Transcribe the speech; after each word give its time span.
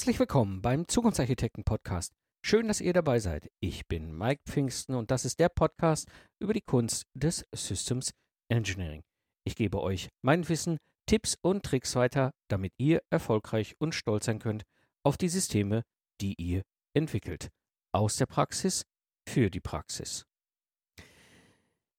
Herzlich 0.00 0.18
willkommen 0.18 0.62
beim 0.62 0.88
Zukunftsarchitekten 0.88 1.62
Podcast. 1.62 2.14
Schön, 2.42 2.68
dass 2.68 2.80
ihr 2.80 2.94
dabei 2.94 3.18
seid. 3.18 3.50
Ich 3.60 3.86
bin 3.86 4.16
Mike 4.16 4.40
Pfingsten 4.48 4.94
und 4.94 5.10
das 5.10 5.26
ist 5.26 5.38
der 5.38 5.50
Podcast 5.50 6.08
über 6.38 6.54
die 6.54 6.62
Kunst 6.62 7.04
des 7.12 7.44
Systems 7.54 8.12
Engineering. 8.48 9.02
Ich 9.44 9.56
gebe 9.56 9.78
euch 9.82 10.08
mein 10.22 10.48
Wissen, 10.48 10.78
Tipps 11.04 11.36
und 11.42 11.66
Tricks 11.66 11.96
weiter, 11.96 12.30
damit 12.48 12.72
ihr 12.78 13.02
erfolgreich 13.10 13.74
und 13.78 13.94
stolz 13.94 14.24
sein 14.24 14.38
könnt 14.38 14.62
auf 15.02 15.18
die 15.18 15.28
Systeme, 15.28 15.82
die 16.22 16.34
ihr 16.38 16.62
entwickelt. 16.94 17.50
Aus 17.92 18.16
der 18.16 18.24
Praxis 18.24 18.86
für 19.28 19.50
die 19.50 19.60
Praxis. 19.60 20.24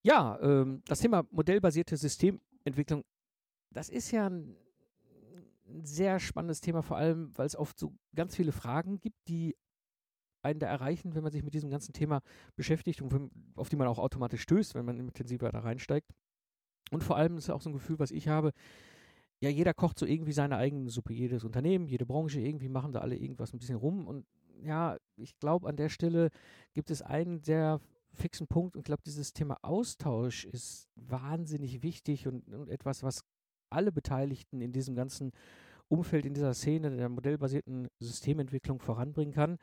Ja, 0.01 0.39
ähm, 0.41 0.81
das 0.87 1.01
Thema 1.01 1.27
modellbasierte 1.29 1.97
Systementwicklung, 1.97 3.03
das 3.71 3.89
ist 3.89 4.09
ja 4.09 4.27
ein 4.27 4.57
ein 5.71 5.85
sehr 5.85 6.19
spannendes 6.19 6.61
Thema, 6.61 6.81
vor 6.81 6.97
allem, 6.97 7.35
weil 7.37 7.45
es 7.45 7.55
oft 7.55 7.79
so 7.79 7.93
ganz 8.15 8.35
viele 8.35 8.51
Fragen 8.51 8.99
gibt, 8.99 9.17
die 9.27 9.55
einen 10.43 10.59
da 10.59 10.67
erreichen, 10.67 11.13
wenn 11.13 11.23
man 11.23 11.31
sich 11.31 11.43
mit 11.43 11.53
diesem 11.53 11.69
ganzen 11.69 11.93
Thema 11.93 12.21
beschäftigt 12.55 13.01
und 13.01 13.31
auf 13.55 13.69
die 13.69 13.75
man 13.75 13.87
auch 13.87 13.99
automatisch 13.99 14.41
stößt, 14.41 14.75
wenn 14.75 14.85
man 14.85 14.99
intensiver 14.99 15.51
da 15.51 15.59
reinsteigt. 15.59 16.11
Und 16.91 17.03
vor 17.03 17.15
allem 17.15 17.37
ist 17.37 17.49
auch 17.49 17.61
so 17.61 17.69
ein 17.69 17.73
Gefühl, 17.73 17.99
was 17.99 18.11
ich 18.11 18.27
habe, 18.27 18.51
ja, 19.39 19.49
jeder 19.49 19.73
kocht 19.73 19.97
so 19.97 20.05
irgendwie 20.05 20.33
seine 20.33 20.57
eigene 20.57 20.89
Suppe, 20.89 21.13
jedes 21.13 21.43
Unternehmen, 21.43 21.87
jede 21.87 22.05
Branche, 22.05 22.39
irgendwie 22.39 22.69
machen 22.69 22.91
da 22.91 22.99
alle 22.99 23.15
irgendwas 23.15 23.53
ein 23.53 23.59
bisschen 23.59 23.77
rum. 23.77 24.07
Und 24.07 24.25
ja, 24.61 24.97
ich 25.15 25.37
glaube, 25.39 25.67
an 25.67 25.77
der 25.77 25.89
Stelle 25.89 26.29
gibt 26.73 26.91
es 26.91 27.01
einen 27.01 27.41
sehr 27.41 27.81
fixen 28.13 28.47
Punkt 28.47 28.75
und 28.75 28.81
ich 28.81 28.85
glaube, 28.85 29.03
dieses 29.05 29.33
Thema 29.33 29.57
Austausch 29.61 30.45
ist 30.45 30.89
wahnsinnig 30.95 31.81
wichtig 31.81 32.27
und, 32.27 32.47
und 32.53 32.69
etwas, 32.69 33.03
was 33.03 33.23
alle 33.71 33.91
Beteiligten 33.91 34.61
in 34.61 34.71
diesem 34.71 34.95
ganzen 34.95 35.31
Umfeld, 35.87 36.25
in 36.25 36.33
dieser 36.33 36.53
Szene 36.53 36.95
der 36.95 37.09
modellbasierten 37.09 37.87
Systementwicklung 37.99 38.79
voranbringen 38.79 39.33
kann. 39.33 39.57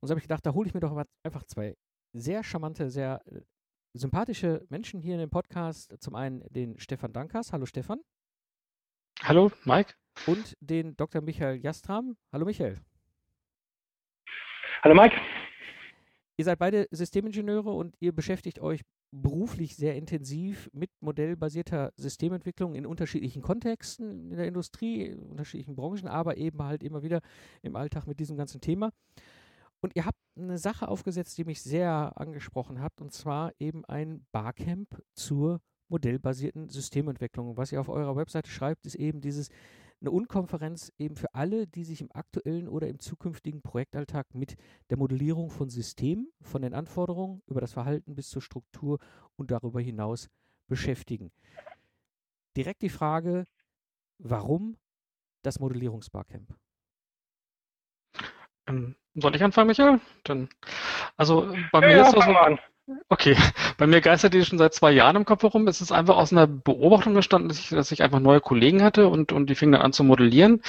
Und 0.00 0.08
so 0.08 0.12
habe 0.12 0.18
ich 0.18 0.24
gedacht, 0.24 0.46
da 0.46 0.54
hole 0.54 0.68
ich 0.68 0.74
mir 0.74 0.80
doch 0.80 0.96
einfach 1.24 1.44
zwei 1.44 1.76
sehr 2.12 2.44
charmante, 2.44 2.90
sehr 2.90 3.22
äh, 3.26 3.40
sympathische 3.94 4.64
Menschen 4.68 5.00
hier 5.00 5.14
in 5.14 5.20
dem 5.20 5.30
Podcast. 5.30 5.94
Zum 6.00 6.14
einen 6.14 6.42
den 6.50 6.78
Stefan 6.78 7.12
Dankers. 7.12 7.52
Hallo 7.52 7.66
Stefan. 7.66 8.00
Hallo 9.22 9.50
Mike. 9.64 9.94
Und 10.26 10.56
den 10.60 10.96
Dr. 10.96 11.22
Michael 11.22 11.56
Jastram. 11.56 12.16
Hallo 12.32 12.44
Michael. 12.44 12.80
Hallo 14.82 14.94
Mike. 14.94 15.16
Ihr 16.36 16.44
seid 16.44 16.58
beide 16.58 16.88
Systemingenieure 16.90 17.70
und 17.70 17.96
ihr 18.00 18.12
beschäftigt 18.12 18.58
euch 18.58 18.82
beruflich 19.12 19.76
sehr 19.76 19.94
intensiv 19.94 20.70
mit 20.72 20.90
modellbasierter 21.00 21.92
Systementwicklung 21.96 22.74
in 22.74 22.86
unterschiedlichen 22.86 23.42
Kontexten 23.42 24.30
in 24.30 24.36
der 24.36 24.48
Industrie, 24.48 25.06
in 25.06 25.30
unterschiedlichen 25.30 25.76
Branchen, 25.76 26.08
aber 26.08 26.38
eben 26.38 26.62
halt 26.62 26.82
immer 26.82 27.02
wieder 27.02 27.20
im 27.60 27.76
Alltag 27.76 28.06
mit 28.06 28.18
diesem 28.18 28.36
ganzen 28.36 28.60
Thema. 28.60 28.90
Und 29.80 29.94
ihr 29.96 30.06
habt 30.06 30.18
eine 30.36 30.58
Sache 30.58 30.88
aufgesetzt, 30.88 31.36
die 31.36 31.44
mich 31.44 31.62
sehr 31.62 32.12
angesprochen 32.16 32.80
hat, 32.80 33.00
und 33.00 33.12
zwar 33.12 33.52
eben 33.58 33.84
ein 33.84 34.24
Barcamp 34.32 35.02
zur 35.14 35.60
modellbasierten 35.88 36.70
Systementwicklung. 36.70 37.56
Was 37.56 37.72
ihr 37.72 37.80
auf 37.80 37.90
eurer 37.90 38.16
Webseite 38.16 38.50
schreibt, 38.50 38.86
ist 38.86 38.94
eben 38.94 39.20
dieses 39.20 39.50
eine 40.02 40.10
Unkonferenz 40.10 40.92
eben 40.98 41.16
für 41.16 41.32
alle, 41.32 41.66
die 41.66 41.84
sich 41.84 42.00
im 42.00 42.10
aktuellen 42.12 42.68
oder 42.68 42.88
im 42.88 42.98
zukünftigen 42.98 43.62
Projektalltag 43.62 44.34
mit 44.34 44.56
der 44.90 44.98
Modellierung 44.98 45.48
von 45.48 45.70
Systemen, 45.70 46.30
von 46.42 46.62
den 46.62 46.74
Anforderungen 46.74 47.40
über 47.46 47.60
das 47.60 47.72
Verhalten 47.72 48.14
bis 48.14 48.28
zur 48.28 48.42
Struktur 48.42 48.98
und 49.36 49.50
darüber 49.50 49.80
hinaus 49.80 50.28
beschäftigen. 50.66 51.30
Direkt 52.56 52.82
die 52.82 52.88
Frage, 52.88 53.46
warum 54.18 54.76
das 55.42 55.60
Modellierungsbarcamp? 55.60 56.52
Ähm, 58.66 58.96
soll 59.14 59.36
ich 59.36 59.42
anfangen, 59.42 59.68
Michael? 59.68 60.00
Dann, 60.24 60.48
also 61.16 61.54
bei 61.70 61.80
ja, 61.80 61.86
mir 61.86 61.96
ja, 61.96 62.06
ist 62.08 62.16
das 62.16 62.24
so, 62.24 62.58
Okay, 63.08 63.36
bei 63.76 63.86
mir 63.86 64.00
geistert 64.00 64.34
die 64.34 64.44
schon 64.44 64.58
seit 64.58 64.74
zwei 64.74 64.92
Jahren 64.92 65.16
im 65.16 65.24
Kopf 65.24 65.42
herum. 65.42 65.66
Es 65.68 65.80
ist 65.80 65.92
einfach 65.92 66.16
aus 66.16 66.32
einer 66.32 66.46
Beobachtung 66.46 67.14
entstanden, 67.14 67.48
dass 67.48 67.58
ich, 67.58 67.68
dass 67.70 67.92
ich 67.92 68.02
einfach 68.02 68.20
neue 68.20 68.40
Kollegen 68.40 68.82
hatte 68.82 69.08
und, 69.08 69.32
und 69.32 69.48
die 69.48 69.54
fingen 69.54 69.72
dann 69.72 69.82
an 69.82 69.92
zu 69.92 70.04
modellieren. 70.04 70.62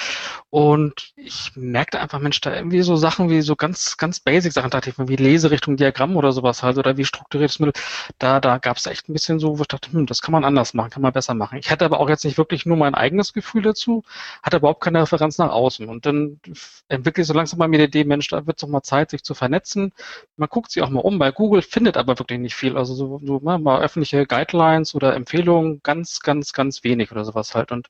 Und 0.50 1.12
ich 1.16 1.52
merkte 1.56 2.00
einfach, 2.00 2.20
Mensch, 2.20 2.40
da 2.40 2.54
irgendwie 2.54 2.82
so 2.82 2.96
Sachen 2.96 3.30
wie 3.30 3.42
so 3.42 3.56
ganz, 3.56 3.96
ganz 3.96 4.20
basic 4.20 4.52
Sachen, 4.52 4.70
dachte 4.70 4.90
ich 4.90 4.98
wie 4.98 5.16
Leserichtung 5.16 5.76
Diagramm 5.76 6.16
oder 6.16 6.32
sowas 6.32 6.62
halt 6.62 6.78
oder 6.78 6.96
wie 6.96 7.04
strukturiertes 7.04 7.58
Mittel. 7.58 7.82
Da, 8.18 8.40
da 8.40 8.58
gab 8.58 8.76
es 8.76 8.86
echt 8.86 9.08
ein 9.08 9.12
bisschen 9.12 9.38
so, 9.40 9.58
wo 9.58 9.62
ich 9.62 9.68
dachte, 9.68 9.92
hm, 9.92 10.06
das 10.06 10.22
kann 10.22 10.32
man 10.32 10.44
anders 10.44 10.74
machen, 10.74 10.90
kann 10.90 11.02
man 11.02 11.12
besser 11.12 11.34
machen. 11.34 11.58
Ich 11.58 11.70
hatte 11.70 11.84
aber 11.84 12.00
auch 12.00 12.08
jetzt 12.08 12.24
nicht 12.24 12.38
wirklich 12.38 12.66
nur 12.66 12.76
mein 12.76 12.94
eigenes 12.94 13.32
Gefühl 13.32 13.62
dazu, 13.62 14.04
hatte 14.42 14.58
überhaupt 14.58 14.82
keine 14.82 15.02
Referenz 15.02 15.38
nach 15.38 15.50
außen. 15.50 15.88
Und 15.88 16.06
dann 16.06 16.40
entwickle 16.88 17.22
ich 17.22 17.28
so 17.28 17.34
langsam 17.34 17.58
mal 17.58 17.68
mir 17.68 17.78
die 17.78 17.84
Idee, 17.84 18.04
Mensch, 18.04 18.28
da 18.28 18.46
wird 18.46 18.56
es 18.56 18.60
doch 18.60 18.68
mal 18.68 18.82
Zeit, 18.82 19.10
sich 19.10 19.22
zu 19.22 19.34
vernetzen. 19.34 19.92
Man 20.36 20.48
guckt 20.48 20.70
sich 20.70 20.82
auch 20.82 20.90
mal 20.90 21.00
um, 21.00 21.18
weil 21.18 21.32
Google 21.32 21.62
findet 21.62 21.96
aber 21.96 22.18
wirklich 22.18 22.38
nicht 22.38 22.54
viel. 22.54 22.76
Also 22.76 22.93
so, 22.94 23.20
so 23.22 23.40
ne, 23.40 23.58
mal 23.58 23.82
öffentliche 23.82 24.26
Guidelines 24.26 24.94
oder 24.94 25.14
Empfehlungen, 25.14 25.80
ganz, 25.82 26.20
ganz, 26.20 26.52
ganz 26.52 26.84
wenig 26.84 27.12
oder 27.12 27.24
sowas 27.24 27.54
halt. 27.54 27.72
Und 27.72 27.88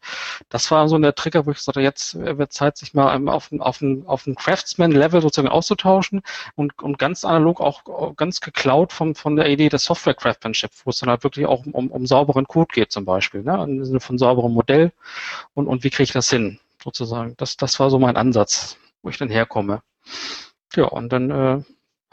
das 0.48 0.70
war 0.70 0.88
so 0.88 0.98
der 0.98 1.15
Trigger, 1.15 1.47
wo 1.47 1.50
ich 1.50 1.59
sagte, 1.59 1.81
jetzt 1.81 2.19
wird 2.19 2.53
Zeit, 2.53 2.76
sich 2.76 2.94
mal 2.94 3.28
auf, 3.28 3.50
auf, 3.59 3.82
auf 4.06 4.28
Craftsman-Level 4.37 5.22
sozusagen 5.22 5.48
auszutauschen 5.48 6.22
und, 6.56 6.82
und 6.82 6.98
ganz 6.98 7.25
analog 7.25 7.60
auch 7.60 8.16
ganz 8.16 8.41
geklaut 8.41 8.93
von, 8.93 9.14
von 9.14 9.37
der 9.37 9.48
Idee 9.48 9.69
des 9.69 9.84
Software-Craftsmanship, 9.84 10.70
wo 10.84 10.91
es 10.91 10.98
dann 10.98 11.10
halt 11.10 11.25
wirklich 11.25 11.47
auch 11.47 11.64
um, 11.66 11.91
um 11.91 12.06
sauberen 12.06 12.47
Code 12.47 12.72
geht 12.72 12.93
zum 12.93 13.04
Beispiel, 13.04 13.43
ne? 13.43 13.62
im 13.62 13.84
Sinne 13.84 14.00
von 14.00 14.19
sauberem 14.19 14.53
Modell 14.53 14.93
und, 15.54 15.66
und 15.66 15.84
wie 15.84 15.91
kriege 15.91 16.04
ich 16.04 16.12
das 16.12 16.31
hin, 16.31 16.59
sozusagen. 16.82 17.34
Das, 17.37 17.56
das 17.56 17.78
war 17.81 17.91
so 17.91 17.98
mein 17.98 18.16
Ansatz, 18.16 18.78
wo 19.03 19.10
ich 19.10 19.19
dann 19.19 19.28
herkomme. 19.28 19.82
Ja, 20.75 20.87
und 20.87 21.12
dann 21.12 21.31
äh, 21.31 21.62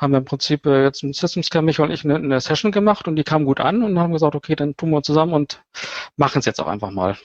haben 0.01 0.11
wir 0.11 0.17
im 0.17 0.25
Prinzip 0.25 0.65
äh, 0.65 0.83
jetzt 0.83 1.03
ein 1.03 1.13
Systems 1.13 1.49
Camp, 1.49 1.65
Michael 1.65 1.89
und 1.89 1.93
ich, 1.93 2.03
eine, 2.03 2.15
eine, 2.15 2.41
Session 2.41 2.71
gemacht 2.71 3.07
und 3.07 3.15
die 3.15 3.23
kam 3.23 3.45
gut 3.45 3.59
an 3.59 3.83
und 3.83 3.99
haben 3.99 4.13
gesagt, 4.13 4.35
okay, 4.35 4.55
dann 4.55 4.75
tun 4.75 4.89
wir 4.89 5.03
zusammen 5.03 5.33
und 5.33 5.63
machen 6.17 6.39
es 6.39 6.45
jetzt 6.45 6.59
auch 6.59 6.67
einfach 6.67 6.89
mal. 6.89 7.15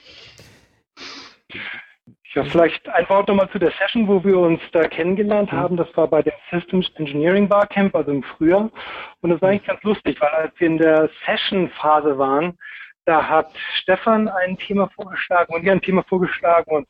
Ja, 2.33 2.43
vielleicht 2.43 2.87
ein 2.89 3.09
Wort 3.09 3.29
nochmal 3.29 3.49
zu 3.49 3.57
der 3.57 3.71
Session, 3.71 4.07
wo 4.07 4.23
wir 4.23 4.37
uns 4.37 4.61
da 4.71 4.87
kennengelernt 4.87 5.51
mhm. 5.51 5.57
haben. 5.57 5.77
Das 5.77 5.87
war 5.95 6.07
bei 6.07 6.21
dem 6.21 6.33
Systems 6.51 6.87
Engineering 6.95 7.49
Barcamp, 7.49 7.95
also 7.95 8.11
im 8.11 8.21
Frühjahr. 8.21 8.69
Und 9.21 9.29
das 9.31 9.41
war 9.41 9.49
eigentlich 9.49 9.65
ganz 9.65 9.81
lustig, 9.81 10.21
weil 10.21 10.29
als 10.29 10.53
wir 10.59 10.67
in 10.67 10.77
der 10.77 11.09
Session-Phase 11.25 12.17
waren, 12.19 12.57
da 13.05 13.27
hat 13.27 13.47
Stefan 13.81 14.27
ein 14.27 14.57
Thema 14.57 14.89
vorgeschlagen 14.89 15.55
und 15.55 15.63
wir 15.63 15.71
ein 15.71 15.81
Thema 15.81 16.03
vorgeschlagen 16.03 16.69
und 16.69 16.87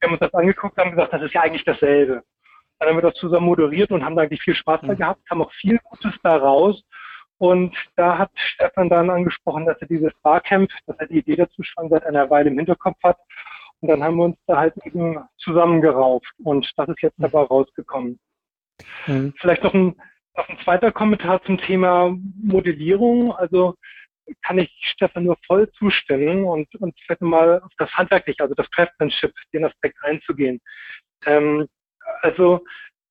wir 0.00 0.08
haben 0.08 0.12
uns 0.14 0.20
das 0.20 0.34
angeguckt 0.34 0.76
und 0.76 0.84
haben 0.84 0.90
gesagt, 0.90 1.12
das 1.12 1.22
ist 1.22 1.32
ja 1.32 1.42
eigentlich 1.42 1.64
dasselbe. 1.64 2.22
Dann 2.82 2.96
haben 2.96 2.96
wir 2.96 3.10
das 3.10 3.20
zusammen 3.20 3.46
moderiert 3.46 3.92
und 3.92 4.04
haben 4.04 4.16
da 4.16 4.22
eigentlich 4.22 4.42
viel 4.42 4.56
Spaß 4.56 4.82
mhm. 4.82 4.96
gehabt, 4.96 5.24
kam 5.28 5.40
auch 5.40 5.52
viel 5.52 5.78
Gutes 5.84 6.12
da 6.24 6.36
raus. 6.36 6.82
Und 7.38 7.76
da 7.94 8.18
hat 8.18 8.30
Stefan 8.34 8.88
dann 8.88 9.08
angesprochen, 9.08 9.66
dass 9.66 9.80
er 9.80 9.86
dieses 9.86 10.12
Barcamp, 10.22 10.68
dass 10.86 10.96
er 10.98 11.06
die 11.06 11.18
Idee 11.18 11.36
dazu 11.36 11.62
schon 11.62 11.88
seit 11.90 12.04
einer 12.04 12.28
Weile 12.28 12.50
im 12.50 12.58
Hinterkopf 12.58 12.96
hat. 13.04 13.18
Und 13.80 13.88
dann 13.88 14.02
haben 14.02 14.16
wir 14.16 14.24
uns 14.24 14.36
da 14.48 14.56
halt 14.56 14.74
eben 14.84 15.16
zusammengerauft. 15.38 16.26
Und 16.42 16.72
das 16.76 16.88
ist 16.88 17.02
jetzt 17.02 17.18
mhm. 17.20 17.22
dabei 17.22 17.42
rausgekommen. 17.42 18.18
Mhm. 19.06 19.32
Vielleicht 19.38 19.62
noch 19.62 19.74
ein, 19.74 19.94
noch 20.36 20.48
ein 20.48 20.58
zweiter 20.64 20.90
Kommentar 20.90 21.40
zum 21.44 21.58
Thema 21.58 22.16
Modellierung. 22.42 23.32
Also 23.32 23.76
kann 24.42 24.58
ich 24.58 24.72
Stefan 24.82 25.22
nur 25.22 25.36
voll 25.46 25.70
zustimmen 25.78 26.44
und, 26.46 26.74
und 26.80 26.98
vielleicht 27.06 27.20
mal 27.20 27.60
auf 27.60 27.72
das 27.78 27.92
Handwerkliche, 27.92 28.42
also 28.42 28.56
das 28.56 28.68
Craftsmanship, 28.72 29.32
den 29.52 29.66
Aspekt 29.66 29.98
einzugehen. 30.02 30.60
Ähm, 31.26 31.68
also 32.22 32.64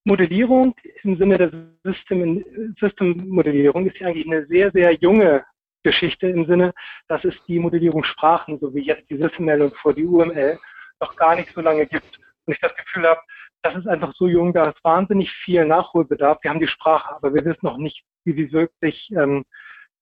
Modellierung 0.03 0.75
im 1.03 1.17
Sinne 1.17 1.37
der 1.37 1.51
System, 1.83 2.43
Systemmodellierung 2.79 3.87
ist 3.87 3.97
ja 3.97 4.07
eigentlich 4.07 4.27
eine 4.27 4.45
sehr, 4.47 4.71
sehr 4.71 4.93
junge 4.93 5.45
Geschichte 5.83 6.27
im 6.27 6.45
Sinne, 6.45 6.73
dass 7.07 7.23
es 7.23 7.33
die 7.47 7.59
Modellierungssprachen, 7.59 8.59
so 8.59 8.73
wie 8.73 8.83
jetzt 8.83 9.09
die 9.09 9.17
SysML 9.17 9.61
und 9.61 9.75
vor 9.77 9.93
die 9.93 10.05
UML, 10.05 10.59
noch 10.99 11.15
gar 11.15 11.35
nicht 11.35 11.51
so 11.53 11.61
lange 11.61 11.85
gibt. 11.85 12.19
Und 12.45 12.53
ich 12.53 12.59
das 12.59 12.75
Gefühl 12.75 13.07
habe, 13.07 13.21
das 13.63 13.75
ist 13.75 13.87
einfach 13.87 14.13
so 14.15 14.27
jung, 14.27 14.53
da 14.53 14.69
ist 14.69 14.83
wahnsinnig 14.83 15.31
viel 15.31 15.65
Nachholbedarf. 15.65 16.39
Wir 16.41 16.49
haben 16.49 16.59
die 16.59 16.67
Sprache, 16.67 17.15
aber 17.15 17.33
wir 17.33 17.45
wissen 17.45 17.59
noch 17.61 17.77
nicht, 17.77 18.03
wie 18.23 18.33
sie 18.33 18.51
wirklich, 18.51 19.11
ähm, 19.11 19.45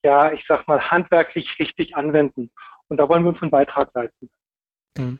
ja, 0.03 0.31
ich 0.31 0.45
sag 0.47 0.67
mal, 0.67 0.79
handwerklich 0.79 1.57
richtig 1.59 1.95
anwenden. 1.95 2.51
Und 2.87 2.97
da 2.97 3.09
wollen 3.09 3.23
wir 3.23 3.29
uns 3.29 3.41
einen 3.41 3.51
Beitrag 3.51 3.89
leisten. 3.93 4.29
Mhm. 4.97 5.19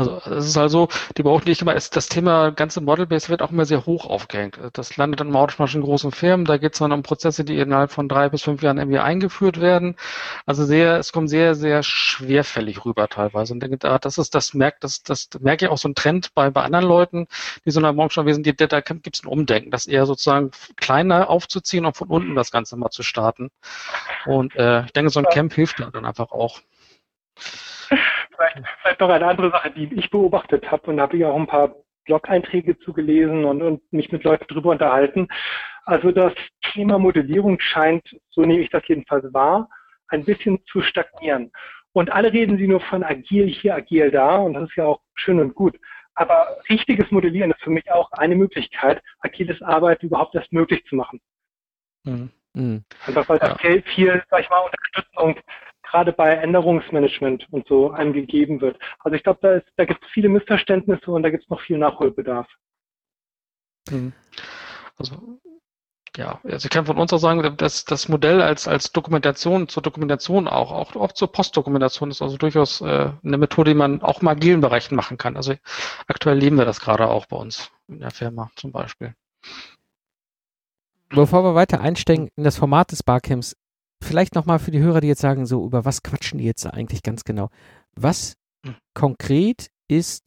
Also 0.00 0.18
es 0.30 0.46
ist 0.46 0.56
also, 0.56 0.88
die 1.18 1.22
brauchen 1.22 1.46
nicht 1.46 1.60
immer, 1.60 1.74
ist 1.74 1.94
das 1.94 2.08
Thema 2.08 2.52
ganze 2.52 2.80
Model-Base 2.80 3.28
wird 3.28 3.42
auch 3.42 3.50
immer 3.50 3.66
sehr 3.66 3.84
hoch 3.84 4.06
aufgehängt. 4.06 4.58
Das 4.72 4.96
landet 4.96 5.20
dann 5.20 5.36
automatisch 5.36 5.74
in 5.74 5.82
großen 5.82 6.10
Firmen, 6.10 6.46
da 6.46 6.56
geht 6.56 6.72
es 6.72 6.78
dann 6.78 6.92
um 6.92 7.02
Prozesse, 7.02 7.44
die 7.44 7.58
innerhalb 7.58 7.90
von 7.90 8.08
drei 8.08 8.30
bis 8.30 8.42
fünf 8.42 8.62
Jahren 8.62 8.78
irgendwie 8.78 8.98
eingeführt 8.98 9.60
werden. 9.60 9.96
Also 10.46 10.64
sehr, 10.64 10.96
es 10.96 11.12
kommt 11.12 11.28
sehr, 11.28 11.54
sehr 11.54 11.82
schwerfällig 11.82 12.86
rüber 12.86 13.08
teilweise. 13.08 13.52
Und 13.52 13.60
denke, 13.60 13.76
das 13.76 14.16
ist, 14.16 14.34
das 14.34 14.54
merkt, 14.54 14.84
das, 14.84 15.02
das 15.02 15.28
merke 15.38 15.66
ich 15.66 15.70
auch 15.70 15.76
so 15.76 15.88
ein 15.88 15.94
Trend 15.94 16.32
bei, 16.34 16.48
bei 16.48 16.62
anderen 16.62 16.86
Leuten, 16.86 17.26
die 17.66 17.70
so 17.70 17.80
in 17.80 17.94
der 17.94 18.10
schon 18.10 18.32
sind, 18.32 18.46
die, 18.46 18.56
da 18.56 18.80
gibt 18.80 19.14
es 19.14 19.22
ein 19.22 19.28
Umdenken, 19.28 19.70
das 19.70 19.86
eher 19.86 20.06
sozusagen 20.06 20.50
kleiner 20.76 21.28
aufzuziehen 21.28 21.84
und 21.84 21.94
von 21.94 22.08
unten 22.08 22.34
das 22.34 22.50
Ganze 22.50 22.78
mal 22.78 22.88
zu 22.88 23.02
starten. 23.02 23.50
Und 24.24 24.56
äh, 24.56 24.86
ich 24.86 24.92
denke, 24.92 25.10
so 25.10 25.20
ein 25.20 25.26
Camp 25.26 25.52
hilft 25.52 25.78
da 25.80 25.90
dann 25.90 26.06
einfach 26.06 26.32
auch. 26.32 26.60
Vielleicht, 28.52 28.68
vielleicht 28.80 29.00
noch 29.00 29.08
eine 29.08 29.26
andere 29.26 29.50
Sache, 29.50 29.70
die 29.70 29.92
ich 29.94 30.10
beobachtet 30.10 30.70
habe 30.70 30.90
und 30.90 30.96
da 30.96 31.04
habe 31.04 31.16
ich 31.16 31.24
auch 31.24 31.36
ein 31.36 31.46
paar 31.46 31.74
Blog-Einträge 32.04 32.78
zugelesen 32.78 33.44
und, 33.44 33.62
und 33.62 33.92
mich 33.92 34.10
mit 34.10 34.24
Leuten 34.24 34.46
drüber 34.48 34.70
unterhalten. 34.70 35.28
Also 35.84 36.10
das 36.10 36.32
Thema 36.72 36.98
Modellierung 36.98 37.60
scheint, 37.60 38.04
so 38.30 38.42
nehme 38.42 38.62
ich 38.62 38.70
das 38.70 38.82
jedenfalls 38.88 39.32
wahr, 39.32 39.68
ein 40.08 40.24
bisschen 40.24 40.64
zu 40.66 40.82
stagnieren. 40.82 41.52
Und 41.92 42.10
alle 42.10 42.32
reden 42.32 42.58
sie 42.58 42.68
nur 42.68 42.80
von 42.80 43.02
agil 43.02 43.46
hier, 43.48 43.74
agil 43.74 44.10
da 44.10 44.36
und 44.36 44.54
das 44.54 44.68
ist 44.68 44.76
ja 44.76 44.86
auch 44.86 45.00
schön 45.14 45.40
und 45.40 45.54
gut. 45.54 45.76
Aber 46.14 46.58
richtiges 46.68 47.10
Modellieren 47.10 47.50
ist 47.50 47.62
für 47.62 47.70
mich 47.70 47.90
auch 47.90 48.10
eine 48.12 48.36
Möglichkeit, 48.36 49.02
agiles 49.20 49.60
Arbeiten 49.62 50.06
überhaupt 50.06 50.34
erst 50.34 50.52
möglich 50.52 50.84
zu 50.84 50.96
machen. 50.96 51.20
Mhm. 52.04 52.30
Mhm. 52.54 52.84
Einfach 53.06 53.28
weil 53.28 53.38
das 53.38 53.56
ja. 53.62 53.82
viel, 53.82 54.22
sag 54.28 54.40
ich 54.40 54.50
mal, 54.50 54.58
Unterstützung 54.60 55.40
gerade 55.90 56.12
bei 56.12 56.34
Änderungsmanagement 56.34 57.46
und 57.50 57.66
so 57.66 57.90
einem 57.90 58.12
gegeben 58.12 58.60
wird. 58.60 58.78
Also 59.00 59.16
ich 59.16 59.22
glaube, 59.22 59.40
da, 59.42 59.60
da 59.76 59.84
gibt 59.84 60.04
es 60.04 60.10
viele 60.10 60.28
Missverständnisse 60.28 61.10
und 61.10 61.22
da 61.22 61.30
gibt 61.30 61.44
es 61.44 61.50
noch 61.50 61.60
viel 61.60 61.78
Nachholbedarf. 61.78 62.46
Mhm. 63.90 64.12
Also 64.96 65.38
ja, 66.16 66.40
also 66.42 66.66
ich 66.66 66.70
kann 66.70 66.86
von 66.86 66.98
uns 66.98 67.12
auch 67.12 67.18
sagen, 67.18 67.56
dass 67.56 67.84
das 67.84 68.08
Modell 68.08 68.42
als, 68.42 68.66
als 68.66 68.90
Dokumentation, 68.92 69.68
zur 69.68 69.82
Dokumentation 69.82 70.48
auch, 70.48 70.72
auch, 70.72 70.96
auch 70.96 71.12
zur 71.12 71.30
Postdokumentation 71.30 72.10
ist 72.10 72.20
also 72.20 72.36
durchaus 72.36 72.80
äh, 72.80 73.12
eine 73.24 73.38
Methode, 73.38 73.70
die 73.70 73.76
man 73.76 74.02
auch 74.02 74.20
im 74.20 74.28
agilen 74.28 74.60
Bereichen 74.60 74.96
machen 74.96 75.18
kann. 75.18 75.36
Also 75.36 75.54
aktuell 76.08 76.36
leben 76.36 76.58
wir 76.58 76.64
das 76.64 76.80
gerade 76.80 77.08
auch 77.08 77.26
bei 77.26 77.36
uns 77.36 77.70
in 77.86 78.00
der 78.00 78.10
Firma 78.10 78.50
zum 78.56 78.72
Beispiel. 78.72 79.14
Bevor 81.10 81.44
wir 81.44 81.54
weiter 81.54 81.80
einsteigen 81.80 82.28
in 82.36 82.44
das 82.44 82.56
Format 82.56 82.90
des 82.90 83.02
Barcamps, 83.02 83.56
vielleicht 84.02 84.34
nochmal 84.34 84.58
für 84.58 84.70
die 84.70 84.80
Hörer, 84.80 85.00
die 85.00 85.08
jetzt 85.08 85.20
sagen, 85.20 85.46
so 85.46 85.64
über 85.64 85.84
was 85.84 86.02
quatschen 86.02 86.38
die 86.38 86.44
jetzt 86.44 86.66
eigentlich 86.66 87.02
ganz 87.02 87.24
genau? 87.24 87.50
Was 87.94 88.36
hm. 88.64 88.76
konkret 88.94 89.70
ist 89.88 90.24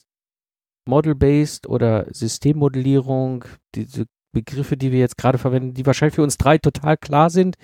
Model-Based 0.86 1.68
oder 1.68 2.06
Systemmodellierung, 2.14 3.46
diese 3.76 4.06
Begriffe, 4.32 4.78
die 4.78 4.92
wir 4.92 5.00
jetzt 5.00 5.18
gerade 5.18 5.38
verwenden, 5.38 5.74
die 5.74 5.86
wahrscheinlich 5.86 6.16
für 6.16 6.24
uns 6.24 6.38
drei 6.38 6.58
total 6.58 6.98
klar 6.98 7.30
sind. 7.30 7.56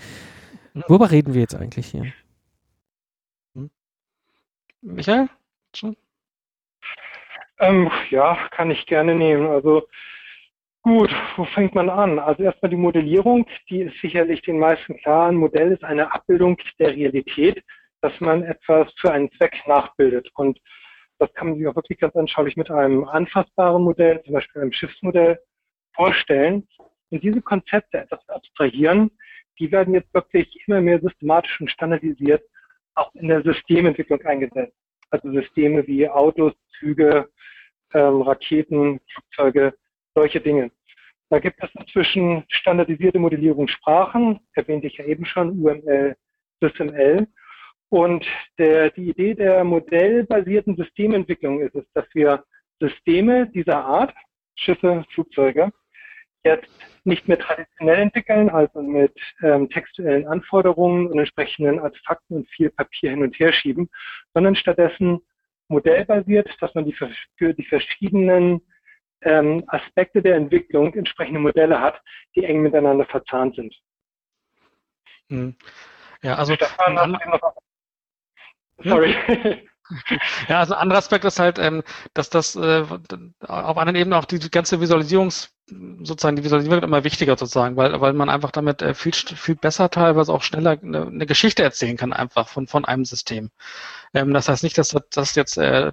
Worüber 0.73 1.11
reden 1.11 1.33
wir 1.33 1.41
jetzt 1.41 1.55
eigentlich 1.55 1.87
hier? 1.87 2.13
Hm. 3.55 3.69
Michael? 4.81 5.29
Ähm, 7.59 7.91
ja, 8.09 8.37
kann 8.51 8.71
ich 8.71 8.85
gerne 8.85 9.15
nehmen. 9.15 9.47
Also 9.47 9.87
gut, 10.89 11.11
wo 11.35 11.45
fängt 11.45 11.75
man 11.75 11.87
an? 11.87 12.17
Also 12.17 12.41
erstmal 12.41 12.71
die 12.71 12.75
Modellierung, 12.75 13.45
die 13.69 13.81
ist 13.81 14.01
sicherlich 14.01 14.41
den 14.41 14.57
meisten 14.57 14.97
klar. 14.97 15.29
Ein 15.29 15.35
Modell 15.35 15.71
ist 15.71 15.83
eine 15.83 16.11
Abbildung 16.11 16.57
der 16.79 16.95
Realität, 16.95 17.63
dass 18.01 18.19
man 18.19 18.41
etwas 18.41 18.91
für 18.97 19.11
einen 19.11 19.31
Zweck 19.33 19.55
nachbildet. 19.67 20.31
Und 20.33 20.59
das 21.19 21.31
kann 21.35 21.49
man 21.49 21.59
sich 21.59 21.67
auch 21.67 21.75
wirklich 21.75 21.99
ganz 21.99 22.15
anschaulich 22.15 22.57
mit 22.57 22.71
einem 22.71 23.03
anfassbaren 23.03 23.83
Modell, 23.83 24.23
zum 24.23 24.33
Beispiel 24.33 24.63
einem 24.63 24.71
Schiffsmodell, 24.71 25.39
vorstellen 25.93 26.67
und 27.11 27.21
diese 27.21 27.41
Konzepte 27.41 27.99
etwas 27.99 28.27
abstrahieren, 28.27 29.11
die 29.59 29.71
werden 29.71 29.93
jetzt 29.93 30.11
wirklich 30.13 30.47
immer 30.65 30.81
mehr 30.81 30.99
systematisch 30.99 31.61
und 31.61 31.69
standardisiert 31.69 32.41
auch 32.95 33.13
in 33.13 33.27
der 33.27 33.43
Systementwicklung 33.43 34.21
eingesetzt. 34.21 34.75
Also 35.11 35.31
Systeme 35.31 35.85
wie 35.85 36.09
Autos, 36.09 36.53
Züge, 36.79 37.29
ähm, 37.93 38.21
Raketen, 38.21 38.99
Flugzeuge, 39.13 39.73
solche 40.15 40.39
Dinge. 40.39 40.71
Da 41.29 41.39
gibt 41.39 41.63
es 41.63 41.69
inzwischen 41.75 42.43
standardisierte 42.49 43.19
Modellierungssprachen, 43.19 44.39
erwähnte 44.53 44.87
ich 44.87 44.97
ja 44.97 45.05
eben 45.05 45.25
schon, 45.25 45.59
UML, 45.59 46.15
SysML. 46.59 47.27
Und 47.89 48.25
der, 48.57 48.91
die 48.91 49.09
Idee 49.09 49.35
der 49.35 49.63
modellbasierten 49.63 50.75
Systementwicklung 50.75 51.61
ist 51.61 51.75
es, 51.75 51.85
dass 51.93 52.05
wir 52.13 52.43
Systeme 52.79 53.47
dieser 53.47 53.83
Art, 53.83 54.13
Schiffe, 54.55 55.05
Flugzeuge, 55.13 55.71
jetzt 56.43 56.69
nicht 57.03 57.27
mehr 57.27 57.39
traditionell 57.39 57.99
entwickeln, 57.99 58.49
also 58.49 58.81
mit 58.81 59.13
ähm, 59.43 59.69
textuellen 59.69 60.27
Anforderungen 60.27 61.07
und 61.07 61.19
entsprechenden 61.19 61.79
Artefakten 61.79 62.37
und 62.37 62.49
viel 62.49 62.69
Papier 62.69 63.11
hin 63.11 63.23
und 63.23 63.37
her 63.39 63.51
schieben, 63.51 63.89
sondern 64.33 64.55
stattdessen 64.55 65.19
modellbasiert, 65.67 66.49
dass 66.59 66.73
man 66.75 66.85
die 66.85 66.93
für, 66.93 67.09
für 67.37 67.53
die 67.53 67.65
verschiedenen 67.65 68.61
ähm, 69.21 69.63
Aspekte 69.67 70.21
der 70.21 70.35
Entwicklung 70.35 70.93
entsprechende 70.93 71.39
Modelle 71.39 71.79
hat, 71.79 72.01
die 72.35 72.43
eng 72.43 72.61
miteinander 72.61 73.05
verzahnt 73.05 73.55
sind. 73.55 73.75
Hm. 75.29 75.55
Ja, 76.21 76.35
also 76.35 76.55
Stefan, 76.55 77.17
Sorry. 78.83 79.15
Ja, 80.47 80.59
also 80.59 80.75
ein 80.75 80.81
anderer 80.81 80.99
Aspekt 80.99 81.25
ist 81.25 81.39
halt, 81.39 81.57
ähm, 81.57 81.81
dass 82.13 82.29
das 82.29 82.55
äh, 82.55 82.83
auf 83.47 83.77
anderen 83.77 83.95
Ebenen 83.95 84.13
auch 84.13 84.25
die 84.25 84.37
ganze 84.51 84.75
Visualisierungs- 84.75 85.49
sozusagen 86.03 86.35
die 86.35 86.43
Visualisierung 86.43 86.75
wird 86.75 86.83
immer 86.83 87.03
wichtiger 87.03 87.37
sozusagen, 87.37 87.75
weil, 87.75 87.99
weil 87.99 88.13
man 88.13 88.29
einfach 88.29 88.51
damit 88.51 88.81
äh, 88.81 88.93
viel, 88.93 89.13
viel 89.13 89.55
besser 89.55 89.89
teilweise 89.89 90.31
auch 90.31 90.43
schneller 90.43 90.77
eine, 90.81 91.07
eine 91.07 91.25
Geschichte 91.25 91.63
erzählen 91.63 91.97
kann 91.97 92.13
einfach 92.13 92.47
von, 92.47 92.67
von 92.67 92.85
einem 92.85 93.05
System. 93.05 93.49
Ähm, 94.13 94.33
das 94.33 94.49
heißt 94.49 94.63
nicht, 94.63 94.77
dass, 94.77 94.95
dass 95.11 95.35
jetzt 95.35 95.57
äh, 95.57 95.91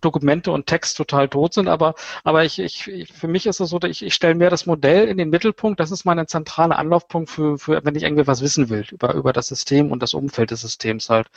Dokumente 0.00 0.52
und 0.52 0.66
Text 0.66 0.96
total 0.96 1.28
tot 1.28 1.54
sind, 1.54 1.68
aber, 1.68 1.94
aber 2.24 2.44
ich, 2.44 2.58
ich, 2.58 3.12
für 3.12 3.28
mich 3.28 3.46
ist 3.46 3.60
es 3.60 3.70
so, 3.70 3.80
ich, 3.82 4.02
ich 4.02 4.14
stelle 4.14 4.34
mehr 4.34 4.50
das 4.50 4.66
Modell 4.66 5.08
in 5.08 5.18
den 5.18 5.30
Mittelpunkt. 5.30 5.80
Das 5.80 5.90
ist 5.90 6.04
mein 6.04 6.26
zentraler 6.26 6.78
Anlaufpunkt 6.78 7.30
für, 7.30 7.58
für, 7.58 7.84
wenn 7.84 7.94
ich 7.94 8.02
irgendwie 8.04 8.26
was 8.26 8.40
wissen 8.42 8.68
will 8.70 8.86
über, 8.90 9.14
über 9.14 9.32
das 9.32 9.48
System 9.48 9.92
und 9.92 10.02
das 10.02 10.14
Umfeld 10.14 10.50
des 10.50 10.62
Systems 10.62 11.10
halt. 11.10 11.28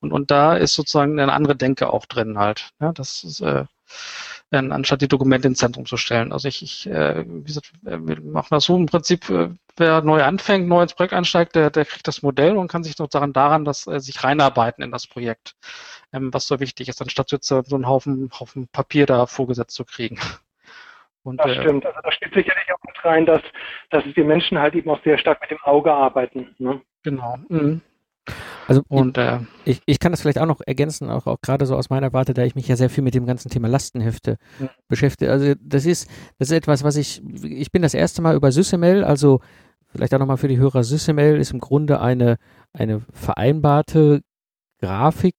Und, 0.00 0.12
und 0.12 0.30
da 0.30 0.56
ist 0.56 0.74
sozusagen 0.74 1.18
eine 1.18 1.32
andere 1.32 1.56
Denke 1.56 1.92
auch 1.92 2.06
drin 2.06 2.38
halt. 2.38 2.70
Ja, 2.80 2.92
das 2.92 3.24
ist, 3.24 3.40
äh, 3.40 3.64
anstatt 4.52 5.00
die 5.00 5.08
Dokumente 5.08 5.48
ins 5.48 5.58
Zentrum 5.58 5.86
zu 5.86 5.96
stellen. 5.96 6.32
Also 6.32 6.48
ich, 6.48 6.62
ich 6.62 6.90
äh, 6.90 7.24
wie 7.26 7.44
gesagt, 7.44 7.72
wir 7.82 8.20
machen 8.20 8.48
das 8.50 8.64
so 8.64 8.76
im 8.76 8.86
Prinzip, 8.86 9.30
äh, 9.30 9.50
wer 9.76 10.02
neu 10.02 10.22
anfängt, 10.22 10.68
neu 10.68 10.82
ins 10.82 10.94
Projekt 10.94 11.14
einsteigt, 11.14 11.54
der, 11.54 11.70
der 11.70 11.84
kriegt 11.84 12.08
das 12.08 12.22
Modell 12.22 12.56
und 12.56 12.68
kann 12.68 12.82
sich 12.82 12.96
sozusagen 12.96 13.32
daran, 13.32 13.64
dass 13.64 13.86
äh, 13.86 14.00
sich 14.00 14.24
reinarbeiten 14.24 14.82
in 14.82 14.90
das 14.90 15.06
Projekt, 15.06 15.54
ähm, 16.12 16.34
was 16.34 16.46
so 16.46 16.58
wichtig 16.58 16.88
ist, 16.88 17.00
anstatt 17.00 17.30
jetzt 17.30 17.46
so 17.46 17.62
einen 17.72 17.86
Haufen, 17.86 18.30
Haufen 18.38 18.68
Papier 18.68 19.06
da 19.06 19.26
vorgesetzt 19.26 19.74
zu 19.74 19.84
kriegen. 19.84 20.18
Und, 21.22 21.38
das 21.38 21.48
äh, 21.48 21.60
stimmt. 21.60 21.84
Also 21.84 22.00
da 22.02 22.12
spielt 22.12 22.34
sicherlich 22.34 22.72
auch 22.72 22.82
mit 22.86 23.04
rein, 23.04 23.26
dass, 23.26 23.42
dass 23.90 24.04
wir 24.04 24.24
Menschen 24.24 24.58
halt 24.58 24.74
eben 24.74 24.90
auch 24.90 25.02
sehr 25.04 25.18
stark 25.18 25.40
mit 25.42 25.50
dem 25.50 25.60
Auge 25.64 25.92
arbeiten. 25.92 26.54
Ne? 26.58 26.80
Genau. 27.02 27.36
Mhm. 27.48 27.82
Also 28.66 28.82
und, 28.88 29.18
äh, 29.18 29.40
ich, 29.64 29.80
ich 29.86 29.98
kann 29.98 30.12
das 30.12 30.20
vielleicht 30.20 30.38
auch 30.38 30.46
noch 30.46 30.60
ergänzen, 30.64 31.10
auch, 31.10 31.26
auch 31.26 31.40
gerade 31.40 31.66
so 31.66 31.76
aus 31.76 31.90
meiner 31.90 32.12
Warte, 32.12 32.34
da 32.34 32.44
ich 32.44 32.54
mich 32.54 32.68
ja 32.68 32.76
sehr 32.76 32.90
viel 32.90 33.02
mit 33.02 33.14
dem 33.14 33.26
ganzen 33.26 33.50
Thema 33.50 33.68
Lastenhefte 33.68 34.36
ja. 34.60 34.70
beschäftige. 34.88 35.32
Also 35.32 35.54
das 35.60 35.86
ist, 35.86 36.08
das 36.38 36.50
ist 36.50 36.56
etwas, 36.56 36.84
was 36.84 36.96
ich, 36.96 37.22
ich 37.42 37.72
bin 37.72 37.82
das 37.82 37.94
erste 37.94 38.22
Mal 38.22 38.36
über 38.36 38.52
SysML, 38.52 39.02
also 39.04 39.40
vielleicht 39.88 40.14
auch 40.14 40.18
nochmal 40.18 40.36
für 40.36 40.48
die 40.48 40.58
Hörer, 40.58 40.84
SysML 40.84 41.38
ist 41.40 41.52
im 41.52 41.58
Grunde 41.58 42.00
eine, 42.00 42.36
eine 42.72 43.02
vereinbarte 43.12 44.22
Grafik, 44.80 45.34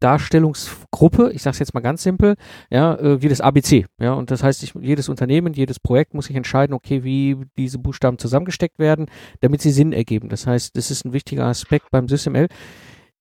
Darstellungsgruppe, 0.00 1.30
ich 1.32 1.42
sage 1.42 1.52
es 1.52 1.58
jetzt 1.60 1.74
mal 1.74 1.80
ganz 1.80 2.02
simpel, 2.02 2.36
ja, 2.70 2.94
äh, 2.96 3.22
wie 3.22 3.28
das 3.28 3.40
ABC. 3.40 3.86
Ja, 4.00 4.14
und 4.14 4.30
das 4.30 4.42
heißt, 4.42 4.62
ich, 4.62 4.74
jedes 4.80 5.08
Unternehmen, 5.08 5.52
jedes 5.52 5.78
Projekt 5.78 6.14
muss 6.14 6.26
sich 6.26 6.36
entscheiden, 6.36 6.74
okay, 6.74 7.04
wie 7.04 7.36
diese 7.56 7.78
Buchstaben 7.78 8.18
zusammengesteckt 8.18 8.78
werden, 8.78 9.06
damit 9.40 9.60
sie 9.60 9.70
Sinn 9.70 9.92
ergeben. 9.92 10.28
Das 10.28 10.46
heißt, 10.46 10.76
das 10.76 10.90
ist 10.90 11.04
ein 11.04 11.12
wichtiger 11.12 11.44
Aspekt 11.44 11.90
beim 11.90 12.08
SysML. 12.08 12.48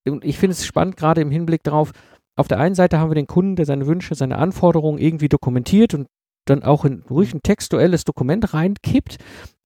Und 0.08 0.24
ich 0.24 0.38
finde 0.38 0.54
es 0.54 0.66
spannend, 0.66 0.98
gerade 0.98 1.22
im 1.22 1.32
Hinblick 1.32 1.64
darauf, 1.64 1.92
auf 2.36 2.48
der 2.48 2.60
einen 2.60 2.76
Seite 2.76 3.00
haben 3.00 3.10
wir 3.10 3.16
den 3.16 3.28
Kunden, 3.28 3.58
der 3.58 3.66
seine 3.66 3.86
Wünsche, 3.86 4.16
seine 4.16 4.38
Anforderungen 4.38 4.98
irgendwie 4.98 5.28
dokumentiert 5.28 5.94
und 5.94 6.08
dann 6.46 6.64
auch 6.64 6.86
in 6.86 7.04
ruhig 7.10 7.34
ein 7.34 7.44
textuelles 7.44 8.06
Dokument 8.06 8.54
reinkippt. 8.54 9.18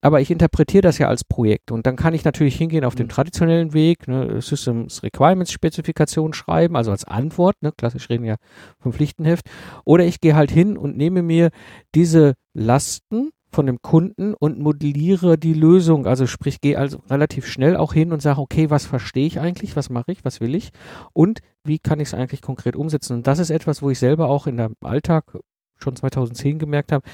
Aber 0.03 0.19
ich 0.19 0.29
interpretiere 0.31 0.81
das 0.81 0.98
ja 0.98 1.07
als 1.07 1.24
Projekt 1.24 1.72
und 1.72 1.88
dann 1.88 1.95
kann 1.95 2.13
ich 2.13 2.25
natürlich 2.25 2.57
hingehen 2.57 2.83
auf 2.83 2.93
den 2.93 3.05
mhm. 3.05 3.12
traditionellen 3.12 3.74
Weg, 3.74 4.05
ne, 4.10 4.41
Systems 4.41 5.01
Requirements 5.01 5.53
Spezifikation 5.53 6.33
schreiben, 6.33 6.75
also 6.75 6.91
als 6.91 7.05
Antwort, 7.05 7.55
ne, 7.62 7.72
klassisch 7.72 8.10
reden 8.10 8.25
ja 8.25 8.36
vom 8.79 8.91
Pflichtenheft. 8.91 9.50
Oder 9.86 10.03
ich 10.03 10.19
gehe 10.19 10.36
halt 10.36 10.51
hin 10.51 10.77
und 10.77 10.98
nehme 10.98 11.22
mir 11.22 11.51
diese 11.95 12.33
Lasten 12.53 13.31
von 13.50 13.65
dem 13.65 13.81
Kunden 13.81 14.33
und 14.33 14.60
modelliere 14.60 15.38
die 15.38 15.53
Lösung. 15.53 16.05
Also 16.05 16.27
sprich, 16.27 16.60
gehe 16.60 16.77
also 16.77 17.00
relativ 17.10 17.48
schnell 17.48 17.77
auch 17.77 17.93
hin 17.93 18.12
und 18.12 18.22
sage, 18.22 18.41
okay, 18.41 18.69
was 18.69 18.86
verstehe 18.86 19.25
ich 19.25 19.39
eigentlich, 19.39 19.77
was 19.77 19.89
mache 19.89 20.12
ich, 20.12 20.25
was 20.25 20.41
will 20.41 20.53
ich 20.53 20.72
und 21.13 21.39
wie 21.63 21.79
kann 21.79 22.01
ich 22.01 22.10
es 22.10 22.13
eigentlich 22.13 22.41
konkret 22.41 22.75
umsetzen. 22.75 23.13
Und 23.13 23.27
das 23.27 23.39
ist 23.39 23.51
etwas, 23.51 23.81
wo 23.81 23.89
ich 23.89 24.00
selber 24.00 24.27
auch 24.27 24.48
in 24.48 24.57
dem 24.57 24.75
Alltag 24.81 25.38
schon 25.77 25.95
2010 25.95 26.60
gemerkt 26.60 26.91
habe, 26.91 27.07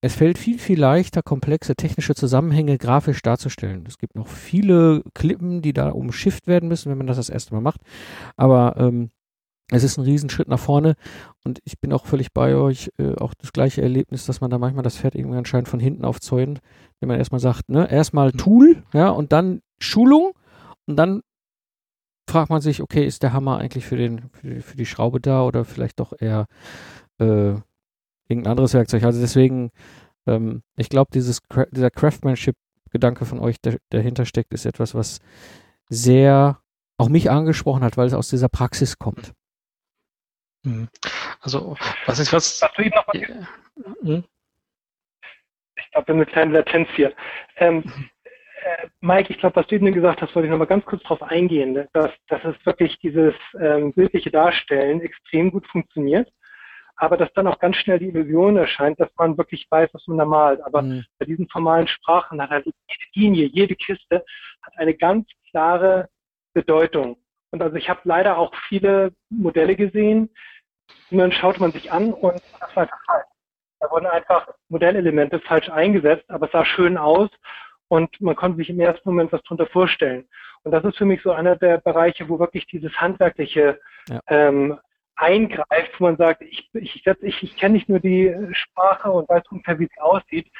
es 0.00 0.14
fällt 0.14 0.38
viel, 0.38 0.58
viel 0.58 0.78
leichter, 0.78 1.22
komplexe 1.22 1.74
technische 1.74 2.14
Zusammenhänge 2.14 2.78
grafisch 2.78 3.20
darzustellen. 3.22 3.84
Es 3.86 3.98
gibt 3.98 4.14
noch 4.14 4.28
viele 4.28 5.02
Klippen, 5.14 5.60
die 5.60 5.72
da 5.72 5.90
umschifft 5.90 6.46
werden 6.46 6.68
müssen, 6.68 6.90
wenn 6.90 6.98
man 6.98 7.08
das 7.08 7.16
das 7.16 7.30
erste 7.30 7.54
Mal 7.54 7.60
macht. 7.60 7.80
Aber 8.36 8.76
ähm, 8.78 9.10
es 9.70 9.82
ist 9.82 9.98
ein 9.98 10.04
Riesenschritt 10.04 10.48
nach 10.48 10.58
vorne 10.58 10.94
und 11.44 11.58
ich 11.64 11.78
bin 11.78 11.92
auch 11.92 12.06
völlig 12.06 12.32
bei 12.32 12.54
euch. 12.54 12.90
Äh, 12.98 13.16
auch 13.16 13.34
das 13.34 13.52
gleiche 13.52 13.82
Erlebnis, 13.82 14.24
dass 14.24 14.40
man 14.40 14.50
da 14.50 14.58
manchmal 14.58 14.84
das 14.84 14.96
Pferd 14.96 15.14
irgendwie 15.14 15.36
anscheinend 15.36 15.68
von 15.68 15.80
hinten 15.80 16.04
aufzäunt, 16.04 16.60
wenn 17.00 17.08
man 17.08 17.18
erstmal 17.18 17.40
sagt, 17.40 17.68
ne, 17.68 17.90
erstmal 17.90 18.32
Tool, 18.32 18.82
ja, 18.94 19.10
und 19.10 19.32
dann 19.32 19.60
Schulung 19.80 20.32
und 20.86 20.96
dann 20.96 21.22
fragt 22.28 22.50
man 22.50 22.60
sich, 22.60 22.82
okay, 22.82 23.06
ist 23.06 23.22
der 23.22 23.32
Hammer 23.32 23.58
eigentlich 23.58 23.86
für 23.86 23.96
den, 23.96 24.30
für 24.30 24.54
die, 24.54 24.60
für 24.60 24.76
die 24.76 24.86
Schraube 24.86 25.20
da 25.20 25.42
oder 25.42 25.64
vielleicht 25.64 25.98
doch 26.00 26.12
eher 26.18 26.46
äh, 27.18 27.54
irgendein 28.28 28.52
anderes 28.52 28.74
Werkzeug. 28.74 29.04
Also 29.04 29.20
deswegen, 29.20 29.70
ähm, 30.26 30.62
ich 30.76 30.88
glaube, 30.88 31.10
dieses 31.12 31.40
dieser 31.70 31.90
Craftsmanship-Gedanke 31.90 33.24
von 33.24 33.40
euch, 33.40 33.60
der 33.60 33.78
dahinter 33.90 34.24
steckt, 34.24 34.52
ist 34.52 34.66
etwas, 34.66 34.94
was 34.94 35.20
sehr 35.88 36.60
auch 36.98 37.08
mich 37.08 37.30
angesprochen 37.30 37.84
hat, 37.84 37.96
weil 37.96 38.06
es 38.06 38.14
aus 38.14 38.28
dieser 38.28 38.48
Praxis 38.48 38.98
kommt. 38.98 39.32
Mhm. 40.64 40.88
Also, 41.40 41.76
was 42.06 42.18
ist 42.18 42.32
was? 42.32 42.60
du 42.76 42.82
ihm 42.82 42.92
noch 42.94 43.06
mal 43.06 43.20
ja. 43.20 43.28
hm? 44.02 44.24
Ich 45.76 45.90
glaube, 45.92 46.08
wir 46.08 46.12
haben 46.12 46.20
eine 46.20 46.26
kleine 46.26 46.52
Latenz 46.52 46.88
hier. 46.96 47.14
Ähm, 47.56 47.84
äh, 48.62 48.88
Mike, 49.00 49.32
ich 49.32 49.38
glaube, 49.38 49.56
was 49.56 49.66
du 49.68 49.76
eben 49.76 49.92
gesagt 49.92 50.20
hast, 50.20 50.34
wollte 50.34 50.46
ich 50.46 50.50
noch 50.50 50.58
mal 50.58 50.66
ganz 50.66 50.84
kurz 50.84 51.02
darauf 51.04 51.22
eingehen, 51.22 51.86
dass, 51.92 52.10
dass 52.26 52.44
es 52.44 52.66
wirklich 52.66 52.98
dieses 52.98 53.34
ähm, 53.60 53.92
bildliche 53.92 54.30
Darstellen 54.30 55.00
extrem 55.00 55.50
gut 55.50 55.66
funktioniert, 55.68 56.30
aber 56.98 57.16
dass 57.16 57.32
dann 57.32 57.46
auch 57.46 57.60
ganz 57.60 57.76
schnell 57.76 58.00
die 58.00 58.08
Illusion 58.08 58.56
erscheint, 58.56 58.98
dass 58.98 59.08
man 59.16 59.38
wirklich 59.38 59.66
weiß, 59.70 59.88
was 59.92 60.06
man 60.08 60.18
da 60.18 60.24
malt. 60.24 60.60
Aber 60.62 60.82
mhm. 60.82 61.04
bei 61.18 61.26
diesen 61.26 61.48
formalen 61.48 61.86
Sprachen 61.86 62.42
hat 62.42 62.50
halt 62.50 62.66
jede 62.66 63.04
Linie, 63.14 63.46
jede 63.46 63.76
Kiste 63.76 64.24
hat 64.62 64.76
eine 64.76 64.94
ganz 64.94 65.28
klare 65.50 66.08
Bedeutung. 66.54 67.16
Und 67.50 67.62
also 67.62 67.76
ich 67.76 67.88
habe 67.88 68.00
leider 68.02 68.36
auch 68.36 68.52
viele 68.68 69.12
Modelle 69.30 69.76
gesehen, 69.76 70.28
die 71.10 71.16
man 71.16 71.32
schaut 71.32 71.60
man 71.60 71.70
sich 71.70 71.92
an 71.92 72.12
und 72.12 72.42
das 72.60 72.76
war 72.76 72.88
falsch. 73.06 73.26
Da 73.80 73.88
wurden 73.92 74.06
einfach 74.06 74.48
Modellelemente 74.68 75.38
falsch 75.38 75.70
eingesetzt, 75.70 76.28
aber 76.28 76.46
es 76.46 76.52
sah 76.52 76.64
schön 76.64 76.98
aus 76.98 77.30
und 77.86 78.20
man 78.20 78.34
konnte 78.34 78.58
sich 78.58 78.70
im 78.70 78.80
ersten 78.80 79.08
Moment 79.08 79.32
was 79.32 79.42
drunter 79.42 79.66
vorstellen. 79.66 80.28
Und 80.64 80.72
das 80.72 80.84
ist 80.84 80.98
für 80.98 81.04
mich 81.04 81.22
so 81.22 81.30
einer 81.30 81.54
der 81.54 81.78
Bereiche, 81.78 82.28
wo 82.28 82.40
wirklich 82.40 82.66
dieses 82.66 82.92
handwerkliche 83.00 83.78
ja. 84.08 84.20
ähm, 84.26 84.80
eingreift, 85.18 85.98
wo 85.98 86.04
man 86.04 86.16
sagt, 86.16 86.42
ich, 86.42 86.70
ich, 86.74 87.04
ich, 87.06 87.42
ich 87.42 87.56
kenne 87.56 87.74
nicht 87.74 87.88
nur 87.88 88.00
die 88.00 88.34
Sprache 88.52 89.10
und 89.10 89.28
weiß 89.28 89.42
ungefähr, 89.50 89.78
wie 89.78 89.88
sie 89.92 90.00
aussieht, 90.00 90.50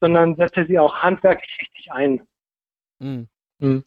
sondern 0.00 0.36
setze 0.36 0.66
sie 0.66 0.78
auch 0.78 0.96
handwerklich 0.96 1.56
richtig 1.60 1.92
ein. 1.92 2.26
Mhm. 2.98 3.28
Mhm. 3.58 3.84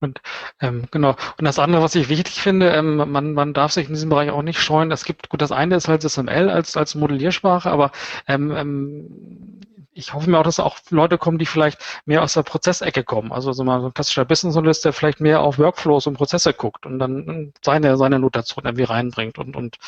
Und 0.00 0.20
ähm, 0.60 0.86
genau. 0.90 1.16
Und 1.38 1.44
das 1.44 1.58
andere, 1.58 1.82
was 1.82 1.94
ich 1.94 2.10
wichtig 2.10 2.40
finde, 2.42 2.70
ähm, 2.70 2.96
man, 2.96 3.32
man 3.32 3.54
darf 3.54 3.72
sich 3.72 3.88
in 3.88 3.94
diesem 3.94 4.10
Bereich 4.10 4.30
auch 4.30 4.42
nicht 4.42 4.60
scheuen. 4.60 4.92
Es 4.92 5.04
gibt, 5.04 5.30
gut, 5.30 5.40
das 5.40 5.52
eine 5.52 5.76
ist 5.76 5.88
halt 5.88 6.02
SML 6.02 6.50
als, 6.50 6.76
als 6.76 6.94
Modelliersprache, 6.94 7.70
aber 7.70 7.92
ähm, 8.28 8.50
ähm, 8.54 9.60
ich 9.96 10.12
hoffe 10.12 10.28
mir 10.28 10.38
auch, 10.38 10.42
dass 10.42 10.60
auch 10.60 10.78
Leute 10.90 11.16
kommen, 11.16 11.38
die 11.38 11.46
vielleicht 11.46 11.82
mehr 12.04 12.22
aus 12.22 12.34
der 12.34 12.42
Prozessecke 12.42 13.02
kommen. 13.02 13.32
Also 13.32 13.52
so 13.52 13.64
mal 13.64 13.80
so 13.80 13.86
ein 13.86 13.94
klassischer 13.94 14.26
Business 14.26 14.56
Analyst, 14.56 14.84
der 14.84 14.92
vielleicht 14.92 15.20
mehr 15.20 15.40
auf 15.40 15.58
Workflows 15.58 16.06
und 16.06 16.14
Prozesse 16.14 16.52
guckt 16.52 16.84
und 16.84 16.98
dann 16.98 17.54
seine, 17.64 17.96
seine 17.96 18.18
Notation 18.18 18.66
irgendwie 18.66 18.84
reinbringt. 18.84 19.38
Und, 19.38 19.56
und 19.56 19.78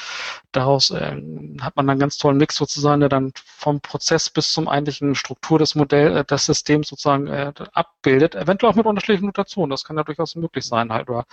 daraus 0.53 0.91
äh, 0.91 1.13
hat 1.61 1.77
man 1.77 1.87
dann 1.87 1.91
einen 1.91 2.01
ganz 2.01 2.17
tollen 2.17 2.39
Mix 2.39 2.57
sozusagen, 2.57 3.01
der 3.01 3.11
dann 3.11 3.33
vom 3.37 3.81
Prozess 3.81 4.31
bis 4.31 4.53
zum 4.53 4.67
eigentlichen 4.67 5.15
Struktur 5.15 5.59
des 5.59 5.75
Modells, 5.75 6.17
äh, 6.17 6.25
des 6.25 6.47
Systems 6.47 6.89
sozusagen 6.89 7.27
äh, 7.27 7.53
abbildet. 7.75 8.35
Eventuell 8.35 8.73
auch 8.73 8.77
mit 8.77 8.87
unterschiedlichen 8.87 9.27
Notationen. 9.27 9.71
Das 9.71 9.85
kann 9.85 9.99
ja 9.99 10.05
durchaus 10.05 10.37
möglich 10.37 10.65
sein 10.65 10.91
halt. 10.91 11.11
Oder, 11.11 11.27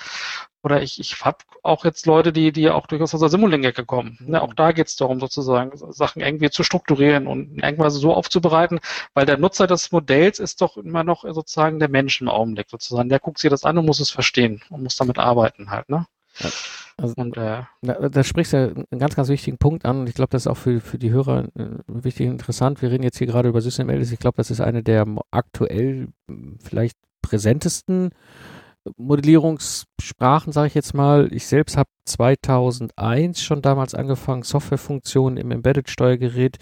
oder 0.65 0.81
ich, 0.81 0.99
ich 0.99 1.23
habe 1.23 1.37
auch 1.61 1.85
jetzt 1.85 2.07
Leute, 2.07 2.33
die, 2.33 2.51
die 2.51 2.69
auch 2.71 2.87
durchaus 2.87 3.13
aus 3.13 3.19
der 3.19 3.29
Simulink-Ecke 3.29 3.85
kommen. 3.85 4.17
Ne, 4.19 4.41
auch 4.41 4.55
da 4.55 4.71
geht 4.71 4.87
es 4.87 4.95
darum, 4.95 5.19
sozusagen 5.19 5.71
Sachen 5.93 6.23
irgendwie 6.23 6.49
zu 6.49 6.63
strukturieren 6.63 7.27
und 7.27 7.63
irgendwas 7.63 7.93
so 7.93 8.13
aufzubereiten, 8.13 8.79
weil 9.13 9.27
der 9.27 9.37
Nutzer 9.37 9.67
des 9.67 9.91
Modells 9.91 10.39
ist 10.39 10.61
doch 10.61 10.75
immer 10.77 11.03
noch 11.03 11.23
sozusagen 11.23 11.77
der 11.77 11.89
Mensch 11.89 12.19
im 12.19 12.29
Augenblick 12.29 12.67
sozusagen. 12.69 13.09
Der 13.09 13.19
guckt 13.19 13.37
sich 13.37 13.51
das 13.51 13.63
an 13.63 13.77
und 13.77 13.85
muss 13.85 13.99
es 13.99 14.09
verstehen 14.09 14.63
und 14.69 14.81
muss 14.81 14.95
damit 14.95 15.19
arbeiten 15.19 15.69
halt. 15.69 15.87
Ne? 15.87 16.07
Ja. 16.39 16.49
Also, 16.97 17.13
und, 17.17 17.37
äh, 17.37 17.61
da, 17.81 18.09
da 18.09 18.23
sprichst 18.23 18.53
du 18.53 18.85
einen 18.89 18.99
ganz, 18.99 19.15
ganz 19.15 19.27
wichtigen 19.29 19.57
Punkt 19.57 19.85
an 19.85 19.99
und 19.99 20.09
ich 20.09 20.15
glaube, 20.15 20.31
das 20.31 20.43
ist 20.43 20.47
auch 20.47 20.57
für, 20.57 20.79
für 20.79 20.97
die 20.97 21.11
Hörer 21.11 21.45
äh, 21.55 21.67
wichtig 21.87 22.25
und 22.25 22.33
interessant. 22.33 22.81
Wir 22.81 22.89
reden 22.89 23.03
jetzt 23.03 23.19
hier 23.19 23.27
gerade 23.27 23.49
über 23.49 23.61
SysML. 23.61 24.01
Ich 24.01 24.17
glaube, 24.17 24.37
das 24.37 24.49
ist 24.49 24.61
eine 24.61 24.81
der 24.81 25.05
aktuell 25.29 26.07
vielleicht 26.63 26.97
präsentesten 27.21 28.11
Modellierungssprachen, 28.97 30.53
sage 30.53 30.67
ich 30.67 30.75
jetzt 30.75 30.93
mal. 30.93 31.29
Ich 31.33 31.47
selbst 31.47 31.77
habe 31.77 31.89
2001 32.05 33.41
schon 33.41 33.61
damals 33.61 33.95
angefangen, 33.95 34.43
Softwarefunktionen 34.43 35.37
im 35.37 35.51
Embedded-Steuergerät 35.51 36.57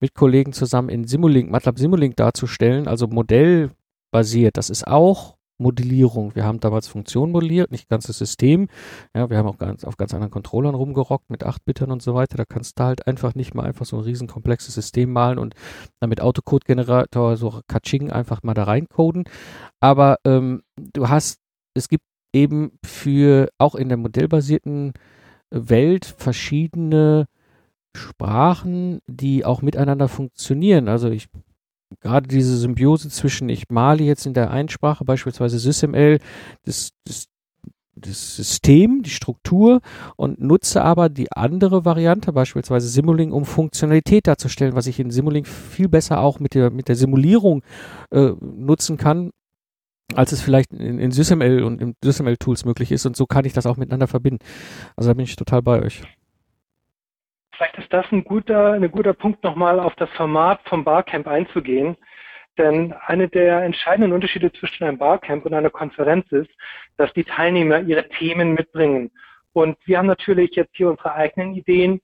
mit 0.00 0.14
Kollegen 0.14 0.52
zusammen 0.52 0.88
in 0.88 1.06
Simulink, 1.06 1.50
MATLAB 1.50 1.78
Simulink 1.78 2.16
darzustellen, 2.16 2.88
also 2.88 3.06
modellbasiert. 3.06 4.56
Das 4.56 4.68
ist 4.68 4.86
auch 4.86 5.36
Modellierung. 5.58 6.34
Wir 6.34 6.44
haben 6.44 6.60
damals 6.60 6.88
Funktionen 6.88 7.32
modelliert, 7.32 7.70
nicht 7.70 7.88
ganzes 7.88 8.18
System. 8.18 8.68
Ja, 9.14 9.30
wir 9.30 9.38
haben 9.38 9.48
auch 9.48 9.58
ganz, 9.58 9.84
auf 9.84 9.96
ganz 9.96 10.12
anderen 10.12 10.32
Controllern 10.32 10.74
rumgerockt 10.74 11.30
mit 11.30 11.46
8-Bittern 11.46 11.90
und 11.90 12.02
so 12.02 12.14
weiter. 12.14 12.36
Da 12.36 12.44
kannst 12.44 12.78
du 12.78 12.84
halt 12.84 13.06
einfach 13.06 13.34
nicht 13.34 13.54
mal 13.54 13.64
einfach 13.64 13.86
so 13.86 13.96
ein 13.96 14.02
riesen 14.02 14.28
komplexes 14.28 14.74
System 14.74 15.12
malen 15.12 15.38
und 15.38 15.54
dann 16.00 16.10
mit 16.10 16.20
Autocode-Generator 16.20 17.36
so 17.36 17.60
Kaching 17.68 18.10
einfach 18.10 18.42
mal 18.42 18.54
da 18.54 18.64
reincoden. 18.64 19.24
Aber 19.80 20.18
ähm, 20.24 20.62
du 20.76 21.08
hast 21.08 21.41
es 21.74 21.88
gibt 21.88 22.04
eben 22.32 22.72
für 22.84 23.48
auch 23.58 23.74
in 23.74 23.88
der 23.88 23.98
modellbasierten 23.98 24.92
Welt 25.50 26.04
verschiedene 26.04 27.26
Sprachen, 27.94 29.00
die 29.06 29.44
auch 29.44 29.62
miteinander 29.62 30.08
funktionieren. 30.08 30.88
Also 30.88 31.10
ich 31.10 31.28
gerade 32.00 32.26
diese 32.26 32.56
Symbiose 32.56 33.10
zwischen 33.10 33.50
ich 33.50 33.68
male 33.68 34.02
jetzt 34.02 34.26
in 34.26 34.32
der 34.32 34.50
einen 34.50 34.70
Sprache 34.70 35.04
beispielsweise 35.04 35.58
SysML 35.58 36.18
das, 36.64 36.92
das, 37.04 37.26
das 37.94 38.36
System, 38.36 39.02
die 39.02 39.10
Struktur 39.10 39.80
und 40.16 40.40
nutze 40.40 40.82
aber 40.82 41.10
die 41.10 41.30
andere 41.32 41.84
Variante, 41.84 42.32
beispielsweise 42.32 42.88
Simulink, 42.88 43.34
um 43.34 43.44
Funktionalität 43.44 44.26
darzustellen, 44.26 44.74
was 44.74 44.86
ich 44.86 44.98
in 44.98 45.10
Simulink 45.10 45.46
viel 45.46 45.88
besser 45.88 46.20
auch 46.20 46.40
mit 46.40 46.54
der, 46.54 46.70
mit 46.70 46.88
der 46.88 46.96
Simulierung 46.96 47.62
äh, 48.10 48.32
nutzen 48.40 48.96
kann, 48.96 49.32
als 50.14 50.32
es 50.32 50.42
vielleicht 50.42 50.72
in, 50.72 50.98
in 50.98 51.10
SysML 51.10 51.62
und 51.62 51.80
in 51.80 51.94
SysML-Tools 52.02 52.64
möglich 52.64 52.92
ist. 52.92 53.06
Und 53.06 53.16
so 53.16 53.26
kann 53.26 53.44
ich 53.44 53.52
das 53.52 53.66
auch 53.66 53.76
miteinander 53.76 54.08
verbinden. 54.08 54.44
Also 54.96 55.10
da 55.10 55.14
bin 55.14 55.24
ich 55.24 55.36
total 55.36 55.62
bei 55.62 55.82
euch. 55.82 56.02
Vielleicht 57.54 57.78
ist 57.78 57.92
das 57.92 58.06
ein 58.10 58.24
guter, 58.24 58.72
ein 58.72 58.90
guter 58.90 59.14
Punkt, 59.14 59.44
nochmal 59.44 59.78
auf 59.78 59.94
das 59.96 60.10
Format 60.10 60.60
vom 60.64 60.84
Barcamp 60.84 61.26
einzugehen. 61.26 61.96
Denn 62.58 62.92
eine 63.06 63.28
der 63.28 63.62
entscheidenden 63.62 64.12
Unterschiede 64.12 64.52
zwischen 64.52 64.84
einem 64.84 64.98
Barcamp 64.98 65.46
und 65.46 65.54
einer 65.54 65.70
Konferenz 65.70 66.30
ist, 66.32 66.50
dass 66.98 67.12
die 67.14 67.24
Teilnehmer 67.24 67.80
ihre 67.80 68.08
Themen 68.08 68.54
mitbringen. 68.54 69.10
Und 69.54 69.76
wir 69.86 69.98
haben 69.98 70.06
natürlich 70.06 70.54
jetzt 70.54 70.76
hier 70.76 70.90
unsere 70.90 71.14
eigenen 71.14 71.54
Ideen, 71.54 72.00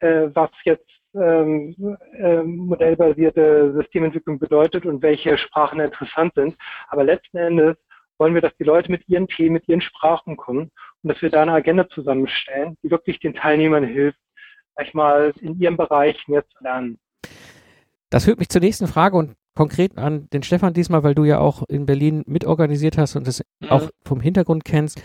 äh, 0.00 0.28
was 0.32 0.50
jetzt 0.64 0.88
ähm, 1.14 1.74
äh, 2.18 2.42
modellbasierte 2.42 3.72
Systementwicklung 3.74 4.38
bedeutet 4.38 4.86
und 4.86 5.02
welche 5.02 5.36
Sprachen 5.38 5.80
interessant 5.80 6.34
sind. 6.34 6.56
Aber 6.88 7.04
letzten 7.04 7.36
Endes 7.36 7.76
wollen 8.18 8.34
wir, 8.34 8.40
dass 8.40 8.56
die 8.58 8.64
Leute 8.64 8.90
mit 8.90 9.08
ihren 9.08 9.28
Themen, 9.28 9.54
mit 9.54 9.68
ihren 9.68 9.80
Sprachen 9.80 10.36
kommen 10.36 10.70
und 11.02 11.08
dass 11.08 11.20
wir 11.22 11.30
da 11.30 11.42
eine 11.42 11.52
Agenda 11.52 11.88
zusammenstellen, 11.88 12.76
die 12.82 12.90
wirklich 12.90 13.18
den 13.20 13.34
Teilnehmern 13.34 13.84
hilft, 13.84 14.18
sag 14.76 14.94
mal, 14.94 15.32
in 15.40 15.58
ihrem 15.58 15.76
Bereich 15.76 16.16
mehr 16.28 16.46
zu 16.46 16.62
lernen. 16.62 16.98
Das 18.10 18.24
führt 18.24 18.38
mich 18.38 18.48
zur 18.48 18.60
nächsten 18.60 18.86
Frage 18.86 19.16
und 19.16 19.34
konkret 19.54 19.98
an 19.98 20.28
den 20.32 20.42
Stefan 20.42 20.74
diesmal, 20.74 21.02
weil 21.02 21.14
du 21.14 21.24
ja 21.24 21.38
auch 21.38 21.62
in 21.68 21.86
Berlin 21.86 22.22
mitorganisiert 22.26 22.98
hast 22.98 23.16
und 23.16 23.26
das 23.26 23.42
mhm. 23.60 23.70
auch 23.70 23.90
vom 24.04 24.20
Hintergrund 24.20 24.64
kennst. 24.64 25.02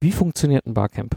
Wie 0.00 0.12
funktioniert 0.12 0.66
ein 0.66 0.74
Barcamp? 0.74 1.16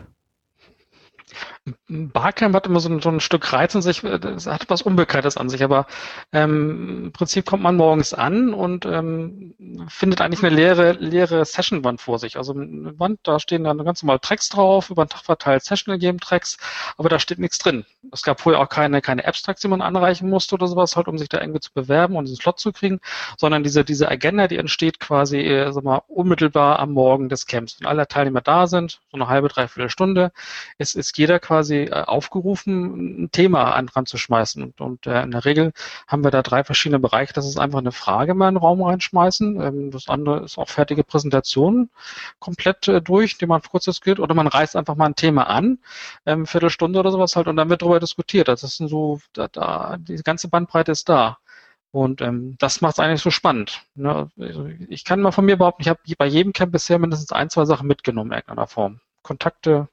Barcamp 1.88 2.56
hat 2.56 2.68
immer 2.68 2.80
so 2.80 2.90
ein, 2.90 3.02
so 3.02 3.10
ein 3.10 3.20
Stück 3.20 3.54
Reiz 3.54 3.76
in 3.76 3.82
sich, 3.82 4.04
es 4.04 4.48
hat 4.48 4.70
was 4.70 4.82
Unbekanntes 4.82 5.38
an 5.38 5.50
sich, 5.50 5.64
aber 5.64 5.88
ähm, 6.32 7.06
im 7.06 7.12
Prinzip 7.12 7.46
kommt 7.46 7.64
man 7.64 7.76
morgens 7.76 8.14
an 8.14 8.54
und 8.54 8.86
ähm, 8.86 9.54
findet 9.88 10.22
eigentlich 10.22 10.44
eine 10.44 10.56
leere, 10.56 10.94
leere 10.94 11.46
Session-Wand 11.46 12.02
vor 12.02 12.20
sich. 12.20 12.38
Also 12.38 12.54
eine 12.54 12.98
Wand, 13.00 13.20
da 13.24 13.40
stehen 13.40 13.64
dann 13.64 13.78
ganz 13.84 14.04
normal 14.04 14.20
Tracks 14.20 14.50
drauf, 14.50 14.90
über 14.90 15.06
den 15.06 15.10
Tag 15.10 15.24
verteilt 15.26 15.64
Session 15.64 15.94
gegeben 15.94 16.20
Tracks, 16.20 16.58
aber 16.98 17.10
da 17.10 17.20
steht 17.20 17.40
nichts 17.40 17.58
drin. 17.58 17.86
Es 18.12 18.24
gab 18.24 18.42
vorher 18.42 18.62
auch 18.62 18.70
keine, 18.70 19.02
keine 19.02 19.26
Abstracts, 19.26 19.62
die 19.62 19.68
man 19.68 19.82
anreichen 19.82 20.30
musste 20.30 20.56
oder 20.56 20.68
sowas, 20.68 20.96
halt, 20.96 21.08
um 21.08 21.18
sich 21.18 21.30
da 21.30 21.40
irgendwie 21.40 21.60
zu 21.60 21.72
bewerben 21.74 22.16
und 22.16 22.26
diesen 22.26 22.40
Slot 22.42 22.60
zu 22.60 22.72
kriegen, 22.72 23.00
sondern 23.38 23.64
diese, 23.64 23.84
diese 23.84 24.10
Agenda, 24.10 24.48
die 24.48 24.58
entsteht 24.58 25.00
quasi, 25.00 25.40
äh, 25.40 25.72
sag 25.72 25.84
mal, 25.84 26.02
unmittelbar 26.08 26.80
am 26.80 26.92
Morgen 26.92 27.30
des 27.30 27.46
Camps. 27.46 27.80
Wenn 27.80 27.88
alle 27.88 28.08
Teilnehmer 28.08 28.42
da 28.42 28.68
sind, 28.68 29.02
so 29.12 29.18
eine 29.18 29.28
halbe, 29.28 29.48
dreiviertel 29.48 29.90
Stunde, 29.90 30.32
ist, 30.78 30.96
ist 30.96 31.14
jeder 31.24 31.40
quasi 31.40 31.86
äh, 31.86 32.04
aufgerufen, 32.04 33.24
ein 33.24 33.32
Thema 33.32 33.74
an, 33.76 33.88
ranzuschmeißen. 33.88 34.62
Und, 34.64 34.82
und 34.82 35.08
äh, 35.08 35.24
in 35.24 35.32
der 35.32 35.46
Regel 35.46 35.72
haben 36.08 36.24
wir 36.24 36.32
da 36.32 36.42
drei 36.42 36.64
verschiedene 36.66 37.00
Bereiche. 37.00 37.34
Das 37.34 37.48
ist 37.48 37.58
einfach 37.58 37.80
eine 37.80 37.94
Frage 37.94 38.34
mal 38.34 38.50
in 38.50 38.56
den 38.56 38.62
Raum 38.62 38.82
reinschmeißen. 38.84 39.62
Ähm, 39.62 39.92
das 39.92 40.10
andere 40.10 40.44
ist 40.44 40.58
auch 40.58 40.70
fertige 40.70 41.04
Präsentationen 41.04 41.90
komplett 42.40 42.88
äh, 42.90 43.02
durch, 43.02 43.38
die 43.38 43.46
man 43.46 43.62
kurz 43.62 43.86
diskutiert. 43.86 44.20
Oder 44.20 44.36
man 44.36 44.48
reißt 44.48 44.76
einfach 44.76 44.96
mal 44.96 45.06
ein 45.08 45.16
Thema 45.16 45.48
an, 45.50 45.80
ähm, 46.26 46.46
Viertelstunde 46.46 47.00
oder 47.00 47.12
sowas 47.12 47.36
halt, 47.36 47.48
und 47.48 47.56
dann 47.56 47.70
wird 47.70 47.82
darüber 47.82 48.00
diskutiert. 48.02 48.50
Das 48.50 48.64
ist 48.64 48.78
so, 48.78 49.20
da, 49.34 49.48
da, 49.48 49.98
die 50.00 50.18
ganze 50.18 50.50
Bandbreite 50.50 50.92
ist 50.92 51.08
da. 51.10 51.38
Und 51.92 52.22
ähm, 52.22 52.56
das 52.60 52.82
macht 52.82 52.96
es 52.96 53.00
eigentlich 53.00 53.22
so 53.22 53.30
spannend. 53.32 53.84
Ne? 53.96 54.30
Also 54.40 54.68
ich 54.90 55.06
kann 55.06 55.22
mal 55.22 55.32
von 55.32 55.46
mir 55.46 55.58
behaupten, 55.58 55.84
ich 55.84 55.90
habe 55.90 56.00
bei 56.18 56.26
jedem 56.26 56.52
Camp 56.52 56.72
bisher 56.72 57.00
mindestens 57.00 57.32
ein, 57.32 57.50
zwei 57.50 57.66
Sachen 57.66 57.88
mitgenommen 57.88 58.32
in 58.32 58.38
irgendeiner 58.38 58.68
Form. 58.68 59.00
Kontakte, 59.22 59.88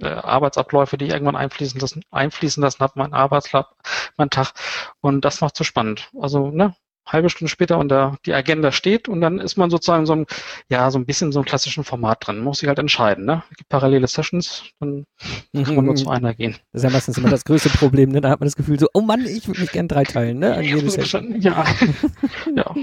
äh, 0.00 0.06
Arbeitsabläufe, 0.08 0.98
die 0.98 1.06
ich 1.06 1.12
irgendwann 1.12 1.36
einfließen 1.36 1.80
lassen, 1.80 2.02
einfließen 2.10 2.62
lassen 2.62 2.80
habe, 2.80 2.94
mein 2.96 3.12
Arbeitslab, 3.12 3.76
mein 4.16 4.30
Tag. 4.30 4.52
Und 5.00 5.24
das 5.24 5.40
macht 5.40 5.56
so 5.56 5.64
spannend. 5.64 6.10
Also, 6.20 6.50
ne, 6.50 6.74
halbe 7.06 7.30
Stunde 7.30 7.50
später 7.50 7.78
und 7.78 7.88
da 7.88 8.16
die 8.26 8.34
Agenda 8.34 8.72
steht 8.72 9.08
und 9.08 9.20
dann 9.20 9.38
ist 9.38 9.56
man 9.56 9.70
sozusagen 9.70 10.06
so 10.06 10.14
ein, 10.14 10.26
ja, 10.68 10.90
so 10.90 10.98
ein 10.98 11.06
bisschen 11.06 11.32
so 11.32 11.38
einem 11.38 11.46
klassischen 11.46 11.84
Format 11.84 12.26
drin. 12.26 12.36
Man 12.36 12.44
muss 12.44 12.58
sich 12.58 12.68
halt 12.68 12.78
entscheiden, 12.78 13.24
ne? 13.24 13.42
Es 13.50 13.56
gibt 13.56 13.68
parallele 13.68 14.08
Sessions, 14.08 14.64
dann 14.80 15.06
kann 15.54 15.76
man 15.76 15.84
nur 15.84 15.94
zu 15.94 16.10
einer 16.10 16.34
gehen. 16.34 16.56
Das 16.72 16.82
ist 16.82 16.84
ja 16.84 16.90
meistens 16.90 17.18
immer 17.18 17.30
das 17.30 17.44
größte 17.44 17.70
Problem, 17.70 18.10
ne? 18.10 18.20
Da 18.20 18.30
hat 18.30 18.40
man 18.40 18.48
das 18.48 18.56
Gefühl 18.56 18.78
so, 18.78 18.88
oh 18.92 19.00
Mann, 19.00 19.24
ich 19.24 19.46
würde 19.46 19.60
mich 19.60 19.72
gern 19.72 19.88
drei 19.88 20.04
teilen, 20.04 20.40
ne? 20.40 20.54
An 20.54 20.64
jede 20.64 20.90
Session. 20.90 21.40
Ja. 21.40 21.64
ja. 22.56 22.74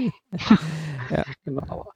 ja. 1.10 1.24
Genau. 1.44 1.86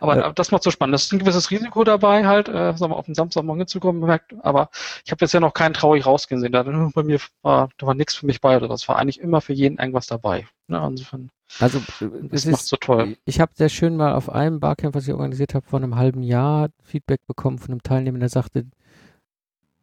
Aber 0.00 0.16
ja. 0.16 0.32
das 0.32 0.50
macht 0.50 0.62
so 0.62 0.70
spannend. 0.70 0.94
Das 0.94 1.04
ist 1.04 1.12
ein 1.12 1.18
gewisses 1.18 1.50
Risiko 1.50 1.84
dabei, 1.84 2.26
halt, 2.26 2.48
äh, 2.48 2.74
sagen 2.76 2.90
wir, 2.90 2.96
auf 2.96 3.04
den 3.04 3.14
Samstagmorgen 3.14 3.66
zu 3.66 3.80
kommen, 3.80 4.00
bemerkt. 4.00 4.34
Aber 4.42 4.70
ich 5.04 5.12
habe 5.12 5.22
jetzt 5.24 5.32
ja 5.32 5.40
noch 5.40 5.52
keinen 5.52 5.74
traurig 5.74 6.06
rausgehen 6.06 6.40
sehen. 6.40 6.52
Da, 6.52 6.62
bei 6.62 7.02
mir 7.02 7.20
war, 7.42 7.68
da 7.76 7.86
war 7.86 7.94
nichts 7.94 8.14
für 8.14 8.26
mich 8.26 8.40
bei 8.40 8.56
oder 8.56 8.68
das 8.68 8.88
war 8.88 8.98
eigentlich 8.98 9.20
immer 9.20 9.40
für 9.40 9.52
jeden 9.52 9.78
irgendwas 9.78 10.06
dabei. 10.06 10.48
Ne? 10.68 10.82
Insofern. 10.84 11.30
Also 11.58 11.78
äh, 12.00 12.28
es 12.32 12.46
ist 12.46 12.68
so 12.68 12.76
toll. 12.76 13.16
Ich 13.26 13.40
habe 13.40 13.52
sehr 13.54 13.68
schön 13.68 13.96
mal 13.96 14.14
auf 14.14 14.30
einem 14.30 14.58
Barcamp, 14.58 14.94
was 14.94 15.06
ich 15.06 15.12
organisiert 15.12 15.54
habe, 15.54 15.66
vor 15.66 15.78
einem 15.78 15.96
halben 15.96 16.22
Jahr 16.22 16.70
Feedback 16.82 17.26
bekommen 17.26 17.58
von 17.58 17.72
einem 17.72 17.82
Teilnehmer, 17.82 18.18
der 18.18 18.28
sagte, 18.30 18.66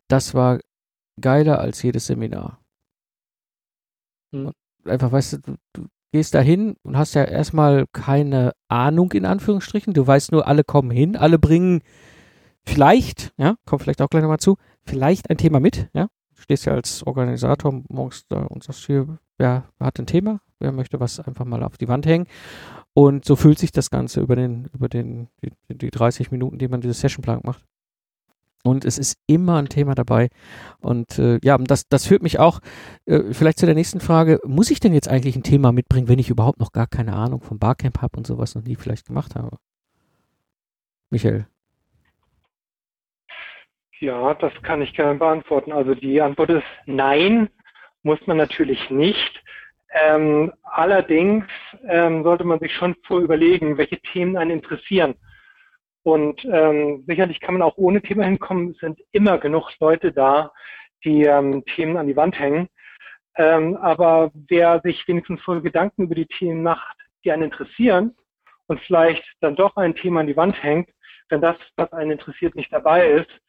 das 0.08 0.34
war 0.34 0.60
geiler 1.22 1.60
als 1.60 1.82
jedes 1.84 2.08
Seminar. 2.08 2.60
Hm. 4.32 4.52
Einfach, 4.86 5.12
weißt 5.12 5.34
du, 5.46 5.58
du 5.74 5.88
gehst 6.12 6.34
da 6.34 6.40
hin 6.40 6.76
und 6.84 6.98
hast 6.98 7.16
ja 7.16 7.24
erstmal 7.24 7.86
keine 7.92 8.54
Ahnung 8.68 9.12
in 9.12 9.26
Anführungsstrichen. 9.26 9.94
Du 9.94 10.06
weißt 10.06 10.32
nur, 10.32 10.48
alle 10.48 10.64
kommen 10.64 10.92
hin, 10.92 11.16
alle 11.16 11.40
bringen 11.40 11.82
vielleicht, 12.66 13.34
ja, 13.38 13.56
kommt 13.66 13.84
vielleicht 13.84 14.02
auch 14.02 14.10
gleich 14.10 14.22
nochmal 14.22 14.40
zu, 14.40 14.58
vielleicht 14.86 15.30
ein 15.30 15.38
Thema 15.38 15.60
mit, 15.60 15.90
ja. 15.94 16.08
Du 16.36 16.42
stehst 16.44 16.66
ja 16.66 16.74
als 16.74 17.02
Organisator 17.02 17.82
morgens 17.90 18.28
da 18.28 18.44
und 18.44 18.64
sagst 18.64 18.86
hier, 18.86 19.18
wer 19.40 19.64
hat 19.80 20.00
ein 20.00 20.06
Thema, 20.06 20.40
wer 20.60 20.72
möchte 20.72 21.00
was 21.00 21.20
einfach 21.20 21.46
mal 21.46 21.64
auf 21.64 21.78
die 21.78 21.88
Wand 21.88 22.06
hängen. 22.06 22.28
Und 22.94 23.26
so 23.26 23.36
fühlt 23.36 23.58
sich 23.58 23.72
das 23.72 23.90
Ganze 23.90 24.22
über 24.22 24.36
den, 24.36 24.70
über 24.74 24.88
den, 24.88 25.30
die, 25.42 25.52
die 25.70 25.90
30 25.90 26.32
Minuten, 26.32 26.60
die 26.60 26.68
man 26.68 26.82
diese 26.82 26.94
Sessionplan 26.94 27.42
macht. 27.44 27.66
Und 28.64 28.86
es 28.86 28.98
ist 28.98 29.18
immer 29.28 29.58
ein 29.58 29.70
Thema 29.70 29.96
dabei. 29.96 30.30
Und 30.80 31.20
äh, 31.20 31.40
ja, 31.44 31.58
das, 31.58 31.88
das 31.88 32.06
führt 32.06 32.24
mich 32.24 32.40
auch 32.40 32.60
äh, 33.06 33.32
vielleicht 33.32 33.60
zu 33.60 33.66
der 33.66 33.76
nächsten 33.76 34.00
Frage. 34.00 34.40
Muss 34.46 34.72
ich 34.72 34.80
denn 34.80 34.94
jetzt 34.94 35.08
eigentlich 35.08 35.36
ein 35.36 35.44
Thema 35.44 35.72
mitbringen, 35.72 36.10
wenn 36.10 36.20
ich 36.20 36.30
überhaupt 36.30 36.60
noch 36.60 36.72
gar 36.72 36.88
keine 36.88 37.14
Ahnung 37.14 37.42
vom 37.42 37.60
Barcamp 37.60 38.02
habe 38.02 38.18
und 38.18 38.28
sowas 38.28 38.56
noch 38.56 38.64
nie 38.64 38.76
vielleicht 38.76 39.08
gemacht 39.08 39.36
habe? 39.36 39.58
Michael. 41.10 41.48
Ja, 44.00 44.34
das 44.36 44.54
kann 44.62 44.82
ich 44.82 44.94
gerne 44.94 45.18
beantworten. 45.18 45.72
Also 45.72 45.96
die 45.96 46.22
Antwort 46.22 46.50
ist 46.50 46.64
nein, 46.86 47.50
muss 48.04 48.20
man 48.28 48.38
natürlich 48.38 48.90
nicht. 48.90 49.44
Ähm, 49.90 50.52
allerdings 50.64 51.46
ähm, 51.88 52.24
sollte 52.24 52.44
man 52.44 52.60
sich 52.60 52.74
schon 52.76 52.96
vorüberlegen, 53.08 53.78
welche 53.78 54.00
Themen 54.02 54.38
einen 54.38 54.52
interessieren. 54.52 55.16
Und 56.08 56.46
ähm, 56.46 57.04
sicherlich 57.06 57.42
kann 57.42 57.56
man 57.56 57.62
auch 57.62 57.76
ohne 57.76 58.02
Thema 58.02 58.24
hinkommen. 58.24 58.72
Es 58.72 58.78
sind 58.78 58.98
immer 59.12 59.40
genug 59.40 59.70
Leute 59.82 60.14
da, 60.14 60.54
die 61.04 61.24
ähm, 61.24 61.66
Themen 61.76 61.98
an 61.98 62.08
die 62.08 62.16
Wand 62.16 62.40
hängen. 62.40 62.70
Ähm, 63.36 63.76
aber 63.76 64.32
wer 64.48 64.80
sich 64.86 65.06
wenigstens 65.10 65.42
voll 65.42 65.62
Gedanken 65.62 66.04
über 66.04 66.16
die 66.16 66.26
Themen 66.26 66.64
macht, 66.64 66.96
die 67.26 67.32
einen 67.34 67.44
interessieren 67.44 68.16
und 68.68 68.80
vielleicht 68.80 69.22
dann 69.42 69.58
doch 69.58 69.76
ein 69.76 69.96
Thema 69.96 70.22
an 70.22 70.28
die 70.28 70.38
Wand 70.38 70.64
hängt, 70.64 70.90
wenn 71.28 71.42
das, 71.42 71.58
was 71.76 71.92
einen 71.92 72.12
interessiert, 72.12 72.56
nicht 72.56 72.72
dabei 72.72 73.06
ist, 73.10 73.42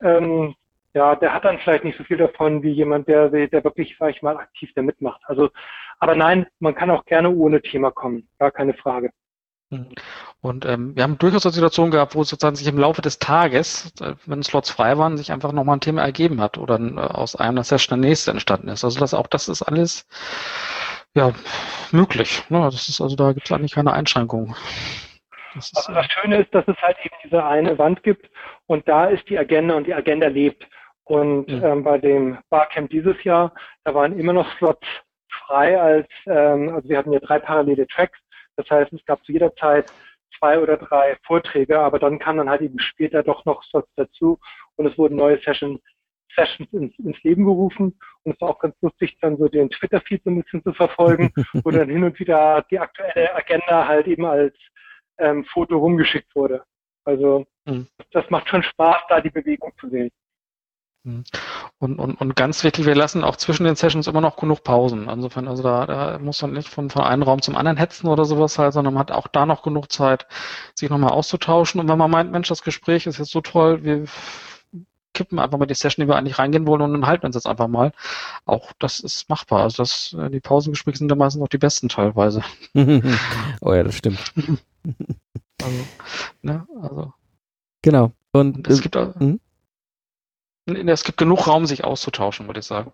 ähm, 0.00 0.54
ja, 0.94 1.16
der 1.16 1.34
hat 1.34 1.44
dann 1.44 1.58
vielleicht 1.58 1.82
nicht 1.82 1.98
so 1.98 2.04
viel 2.04 2.18
davon 2.18 2.62
wie 2.62 2.70
jemand, 2.70 3.08
der, 3.08 3.30
der 3.30 3.64
wirklich, 3.64 3.96
sag 3.98 4.14
ich 4.14 4.22
mal, 4.22 4.36
aktiv 4.36 4.70
da 4.76 4.82
mitmacht. 4.82 5.22
Also, 5.24 5.50
aber 5.98 6.14
nein, 6.14 6.46
man 6.60 6.76
kann 6.76 6.88
auch 6.88 7.04
gerne 7.04 7.30
ohne 7.30 7.60
Thema 7.60 7.90
kommen, 7.90 8.28
gar 8.38 8.52
keine 8.52 8.74
Frage. 8.74 9.10
Mhm. 9.70 9.88
Und 10.40 10.64
ähm, 10.64 10.94
wir 10.94 11.02
haben 11.02 11.18
durchaus 11.18 11.44
eine 11.44 11.52
Situation 11.52 11.90
gehabt, 11.90 12.14
wo 12.14 12.22
sozusagen 12.22 12.56
sich 12.56 12.68
im 12.68 12.78
Laufe 12.78 13.02
des 13.02 13.18
Tages, 13.18 13.92
äh, 14.00 14.14
wenn 14.26 14.42
Slots 14.42 14.70
frei 14.70 14.96
waren, 14.96 15.16
sich 15.16 15.32
einfach 15.32 15.52
nochmal 15.52 15.76
ein 15.76 15.80
Thema 15.80 16.02
ergeben 16.02 16.40
hat 16.40 16.56
oder 16.56 16.78
äh, 16.78 16.98
aus 16.98 17.34
einer 17.34 17.64
Session 17.64 18.00
der 18.00 18.08
nächste 18.08 18.30
entstanden 18.30 18.68
ist. 18.68 18.84
Also 18.84 19.00
das 19.00 19.14
auch 19.14 19.26
das 19.26 19.48
ist 19.48 19.62
alles 19.62 20.06
ja 21.14 21.32
möglich. 21.90 22.44
Ne? 22.48 22.60
Das 22.60 22.88
ist 22.88 23.00
also 23.00 23.16
da 23.16 23.32
gibt 23.32 23.46
es 23.46 23.52
eigentlich 23.52 23.74
keine 23.74 23.92
Einschränkungen. 23.92 24.54
Das 25.54 25.72
also 25.74 25.92
das 25.92 26.06
Schöne 26.12 26.42
ist, 26.42 26.54
dass 26.54 26.68
es 26.68 26.76
halt 26.80 26.98
eben 27.02 27.16
diese 27.24 27.44
eine 27.44 27.76
Wand 27.78 28.02
gibt 28.02 28.30
und 28.66 28.86
da 28.86 29.06
ist 29.06 29.28
die 29.28 29.38
Agenda 29.38 29.74
und 29.74 29.86
die 29.86 29.94
Agenda 29.94 30.28
lebt. 30.28 30.66
Und 31.04 31.48
ja. 31.48 31.72
ähm, 31.72 31.84
bei 31.84 31.98
dem 31.98 32.38
Barcamp 32.50 32.90
dieses 32.90 33.22
Jahr, 33.22 33.52
da 33.84 33.94
waren 33.94 34.18
immer 34.18 34.32
noch 34.32 34.50
Slots 34.58 34.86
frei 35.46 35.80
als, 35.80 36.08
ähm, 36.26 36.74
also 36.74 36.88
wir 36.88 36.98
hatten 36.98 37.12
ja 37.12 37.20
drei 37.20 37.38
parallele 37.38 37.86
Tracks 37.86 38.18
das 38.56 38.68
heißt, 38.70 38.92
es 38.92 39.04
gab 39.04 39.24
zu 39.24 39.32
jeder 39.32 39.54
Zeit 39.56 39.92
zwei 40.38 40.58
oder 40.58 40.76
drei 40.76 41.16
Vorträge, 41.26 41.78
aber 41.78 41.98
dann 41.98 42.18
kam 42.18 42.36
dann 42.36 42.50
halt 42.50 42.62
eben 42.62 42.78
später 42.78 43.22
doch 43.22 43.44
noch 43.44 43.64
was 43.72 43.84
dazu 43.96 44.38
und 44.76 44.86
es 44.86 44.98
wurden 44.98 45.16
neue 45.16 45.40
Session, 45.42 45.80
Sessions 46.34 46.72
ins, 46.72 46.98
ins 46.98 47.22
Leben 47.22 47.44
gerufen 47.44 47.98
und 48.24 48.34
es 48.34 48.40
war 48.40 48.50
auch 48.50 48.58
ganz 48.58 48.76
lustig, 48.82 49.16
dann 49.20 49.36
so 49.38 49.48
den 49.48 49.70
Twitter-Feed 49.70 50.22
so 50.24 50.30
ein 50.30 50.42
bisschen 50.42 50.62
zu 50.62 50.72
verfolgen, 50.72 51.32
wo 51.64 51.70
dann 51.70 51.88
hin 51.88 52.04
und 52.04 52.18
wieder 52.18 52.64
die 52.70 52.78
aktuelle 52.78 53.34
Agenda 53.34 53.86
halt 53.86 54.06
eben 54.06 54.24
als 54.24 54.54
ähm, 55.18 55.44
Foto 55.44 55.78
rumgeschickt 55.78 56.34
wurde. 56.34 56.62
Also 57.04 57.46
mhm. 57.64 57.86
das 58.10 58.28
macht 58.30 58.48
schon 58.48 58.62
Spaß, 58.62 59.02
da 59.08 59.20
die 59.20 59.30
Bewegung 59.30 59.72
zu 59.80 59.88
sehen. 59.88 60.10
Und, 61.78 61.98
und, 61.98 62.14
und 62.14 62.36
ganz 62.36 62.64
wichtig, 62.64 62.86
wir 62.86 62.94
lassen 62.94 63.22
auch 63.22 63.36
zwischen 63.36 63.64
den 63.64 63.76
Sessions 63.76 64.06
immer 64.06 64.20
noch 64.20 64.36
genug 64.36 64.64
Pausen. 64.64 65.08
Insofern, 65.08 65.46
also 65.46 65.62
da, 65.62 65.86
da 65.86 66.18
muss 66.18 66.42
man 66.42 66.52
nicht 66.52 66.68
von, 66.68 66.90
von 66.90 67.02
einem 67.02 67.22
Raum 67.22 67.42
zum 67.42 67.56
anderen 67.56 67.76
hetzen 67.76 68.08
oder 68.08 68.24
sowas 68.24 68.58
halt, 68.58 68.72
sondern 68.72 68.94
man 68.94 69.00
hat 69.00 69.12
auch 69.12 69.28
da 69.28 69.46
noch 69.46 69.62
genug 69.62 69.92
Zeit, 69.92 70.26
sich 70.74 70.90
nochmal 70.90 71.10
auszutauschen. 71.10 71.80
Und 71.80 71.88
wenn 71.88 71.98
man 71.98 72.10
meint, 72.10 72.32
Mensch, 72.32 72.48
das 72.48 72.62
Gespräch 72.62 73.06
ist 73.06 73.18
jetzt 73.18 73.30
so 73.30 73.40
toll, 73.40 73.84
wir 73.84 74.06
kippen 75.16 75.38
einfach 75.38 75.58
mal 75.58 75.66
die 75.66 75.74
Session, 75.74 76.04
die 76.04 76.08
wir 76.08 76.16
eigentlich 76.16 76.38
reingehen 76.38 76.66
wollen 76.66 76.82
und 76.82 76.92
dann 76.92 77.06
halten 77.06 77.22
wir 77.22 77.28
uns 77.28 77.36
jetzt 77.36 77.46
einfach 77.46 77.68
mal. 77.68 77.92
Auch 78.44 78.72
das 78.78 79.00
ist 79.00 79.28
machbar. 79.28 79.62
Also 79.62 79.82
das, 79.82 80.14
äh, 80.18 80.30
die 80.30 80.40
Pausengespräche 80.40 80.98
sind 80.98 81.08
da 81.08 81.14
meistens 81.14 81.40
noch 81.40 81.48
die 81.48 81.58
besten 81.58 81.88
teilweise. 81.88 82.42
oh 82.74 83.72
ja, 83.72 83.82
das 83.82 83.94
stimmt. 83.94 84.20
also, 85.62 85.86
ne, 86.42 86.66
also. 86.80 87.12
Genau. 87.82 88.12
Und, 88.32 88.56
und 88.56 88.68
es 88.68 88.80
äh, 88.80 88.82
gibt 88.82 88.96
auch, 88.96 89.14
hm? 89.14 89.40
Es 90.66 91.04
gibt 91.04 91.18
genug 91.18 91.46
Raum, 91.46 91.66
sich 91.66 91.84
auszutauschen, 91.84 92.46
würde 92.48 92.60
ich 92.60 92.66
sagen. 92.66 92.92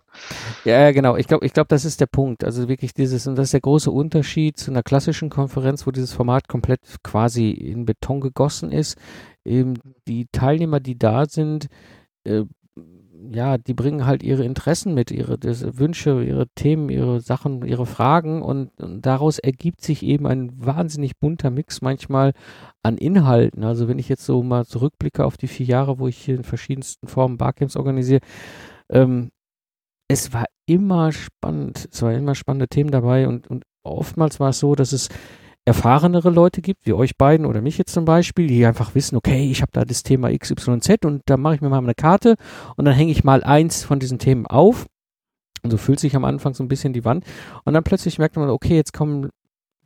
Ja, 0.63 0.91
genau. 0.91 1.15
Ich 1.15 1.27
glaube, 1.27 1.45
ich 1.45 1.53
glaube, 1.53 1.69
das 1.69 1.85
ist 1.85 1.99
der 1.99 2.05
Punkt. 2.05 2.43
Also 2.43 2.67
wirklich 2.67 2.93
dieses, 2.93 3.25
und 3.25 3.35
das 3.35 3.45
ist 3.45 3.53
der 3.53 3.61
große 3.61 3.89
Unterschied 3.89 4.57
zu 4.57 4.69
einer 4.69 4.83
klassischen 4.83 5.29
Konferenz, 5.29 5.87
wo 5.87 5.91
dieses 5.91 6.13
Format 6.13 6.47
komplett 6.47 6.81
quasi 7.03 7.49
in 7.49 7.85
Beton 7.85 8.21
gegossen 8.21 8.71
ist. 8.71 8.97
Eben 9.43 9.73
die 10.07 10.27
Teilnehmer, 10.31 10.79
die 10.79 10.97
da 10.97 11.25
sind, 11.25 11.67
äh, 12.25 12.43
ja, 13.33 13.57
die 13.57 13.73
bringen 13.73 14.05
halt 14.05 14.23
ihre 14.23 14.43
Interessen 14.43 14.93
mit, 14.93 15.11
ihre 15.11 15.37
Wünsche, 15.41 16.23
ihre 16.23 16.47
Themen, 16.49 16.89
ihre 16.89 17.19
Sachen, 17.19 17.65
ihre 17.65 17.85
Fragen 17.85 18.41
und, 18.41 18.79
und, 18.81 19.05
daraus 19.05 19.39
ergibt 19.39 19.81
sich 19.81 20.03
eben 20.03 20.27
ein 20.27 20.51
wahnsinnig 20.55 21.17
bunter 21.17 21.49
Mix 21.49 21.81
manchmal 21.81 22.33
an 22.83 22.97
Inhalten. 22.97 23.63
Also 23.63 23.87
wenn 23.87 23.99
ich 23.99 24.09
jetzt 24.09 24.25
so 24.25 24.43
mal 24.43 24.65
zurückblicke 24.65 25.25
auf 25.25 25.37
die 25.37 25.47
vier 25.47 25.65
Jahre, 25.65 25.99
wo 25.99 26.07
ich 26.07 26.17
hier 26.17 26.35
in 26.35 26.43
verschiedensten 26.43 27.07
Formen 27.07 27.37
Barcamps 27.37 27.75
organisiere, 27.75 28.21
ähm, 28.89 29.31
es 30.07 30.33
war 30.33 30.45
immer 30.65 31.11
spannend, 31.11 31.89
es 31.91 32.01
waren 32.01 32.15
immer 32.15 32.35
spannende 32.35 32.67
Themen 32.67 32.91
dabei 32.91 33.27
und, 33.27 33.47
und 33.47 33.63
oftmals 33.83 34.39
war 34.39 34.49
es 34.49 34.59
so, 34.59 34.75
dass 34.75 34.91
es 34.91 35.09
erfahrenere 35.65 36.29
Leute 36.29 36.61
gibt, 36.61 36.85
wie 36.85 36.93
euch 36.93 37.17
beiden 37.17 37.45
oder 37.45 37.61
mich 37.61 37.77
jetzt 37.77 37.93
zum 37.93 38.05
Beispiel, 38.05 38.47
die 38.47 38.65
einfach 38.65 38.95
wissen, 38.95 39.15
okay, 39.15 39.49
ich 39.49 39.61
habe 39.61 39.71
da 39.71 39.85
das 39.85 40.03
Thema 40.03 40.35
XYZ 40.37 41.05
und 41.05 41.21
da 41.25 41.37
mache 41.37 41.55
ich 41.55 41.61
mir 41.61 41.69
mal 41.69 41.77
eine 41.77 41.95
Karte 41.95 42.35
und 42.75 42.85
dann 42.85 42.93
hänge 42.93 43.11
ich 43.11 43.23
mal 43.23 43.43
eins 43.43 43.83
von 43.83 43.99
diesen 43.99 44.19
Themen 44.19 44.45
auf. 44.45 44.85
Und 45.61 45.71
so 45.71 45.77
fühlt 45.77 45.99
sich 45.99 46.15
am 46.15 46.25
Anfang 46.25 46.53
so 46.53 46.63
ein 46.63 46.67
bisschen 46.67 46.91
die 46.91 47.05
Wand. 47.05 47.25
Und 47.63 47.73
dann 47.73 47.85
plötzlich 47.85 48.19
merkt 48.19 48.35
man, 48.35 48.49
okay, 48.49 48.75
jetzt 48.75 48.91
kommen, 48.91 49.29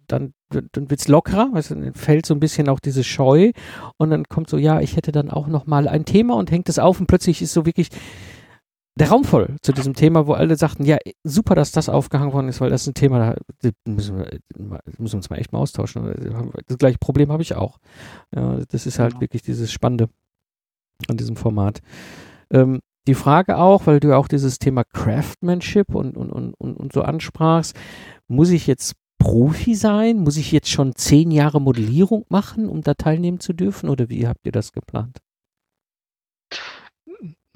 dann, 0.08 0.34
dann 0.50 0.90
wird 0.90 1.00
es 1.00 1.08
lockerer, 1.08 1.52
also 1.54 1.76
dann 1.76 1.94
fällt 1.94 2.26
so 2.26 2.34
ein 2.34 2.40
bisschen 2.40 2.70
auch 2.70 2.80
diese 2.80 3.04
Scheu 3.04 3.52
und 3.98 4.10
dann 4.10 4.24
kommt 4.24 4.50
so, 4.50 4.58
ja, 4.58 4.80
ich 4.80 4.96
hätte 4.96 5.12
dann 5.12 5.30
auch 5.30 5.48
noch 5.48 5.68
mal 5.68 5.88
ein 5.88 6.06
Thema 6.06 6.36
und 6.36 6.50
hängt 6.50 6.70
es 6.70 6.80
auf 6.80 7.00
und 7.00 7.08
plötzlich 7.08 7.42
ist 7.42 7.54
so 7.54 7.66
wirklich 7.68 7.90
der 8.98 9.10
Raum 9.10 9.24
voll 9.24 9.56
zu 9.62 9.72
diesem 9.72 9.94
Thema, 9.94 10.28
wo 10.28 10.34
alle 10.34 10.56
sagten, 10.56 10.84
ja, 10.84 10.98
super, 11.24 11.56
dass 11.56 11.72
das 11.72 11.90
aufgehangen 11.90 12.34
worden 12.34 12.50
ist, 12.50 12.62
weil 12.62 12.70
das 12.70 12.82
ist 12.82 12.88
ein 12.88 12.94
Thema, 12.94 13.36
da 13.62 13.70
müssen 13.86 14.18
wir, 14.18 14.40
müssen 14.56 15.14
wir 15.14 15.18
uns 15.18 15.30
mal 15.30 15.38
echt 15.38 15.54
mal 15.54 15.60
austauschen. 15.60 16.54
Das 16.68 16.78
gleiche 16.78 16.98
Problem 16.98 17.32
habe 17.32 17.44
ich 17.44 17.56
auch. 17.56 17.80
Das 18.32 18.86
ist 18.86 19.00
halt 19.00 19.12
genau. 19.12 19.22
wirklich 19.22 19.42
dieses 19.42 19.72
Spannende 19.72 20.10
an 21.08 21.18
diesem 21.18 21.36
Format. 21.36 21.82
Ähm, 22.52 22.80
die 23.08 23.16
Frage 23.16 23.58
auch, 23.58 23.88
weil 23.88 24.00
du 24.00 24.10
ja 24.10 24.18
auch 24.18 24.28
dieses 24.28 24.60
Thema 24.60 24.84
Craftsmanship 24.84 25.96
und, 25.96 26.18
und, 26.18 26.32
und, 26.32 26.54
und, 26.54 26.94
so 26.94 27.04
ansprachst, 27.04 27.76
muss 28.28 28.50
ich 28.50 28.68
jetzt 28.68 28.96
Profi 29.18 29.76
sein? 29.76 30.20
Muss 30.20 30.38
ich 30.38 30.52
jetzt 30.52 30.70
schon 30.70 30.94
zehn 30.96 31.32
Jahre 31.32 31.62
Modellierung 31.62 32.26
machen, 32.30 32.68
um 32.68 32.82
da 32.82 32.94
teilnehmen 32.94 33.40
zu 33.40 33.54
dürfen? 33.54 33.90
Oder 33.90 34.10
wie 34.10 34.28
habt 34.28 34.46
ihr 34.46 34.52
das 34.52 34.74
geplant? 34.74 35.20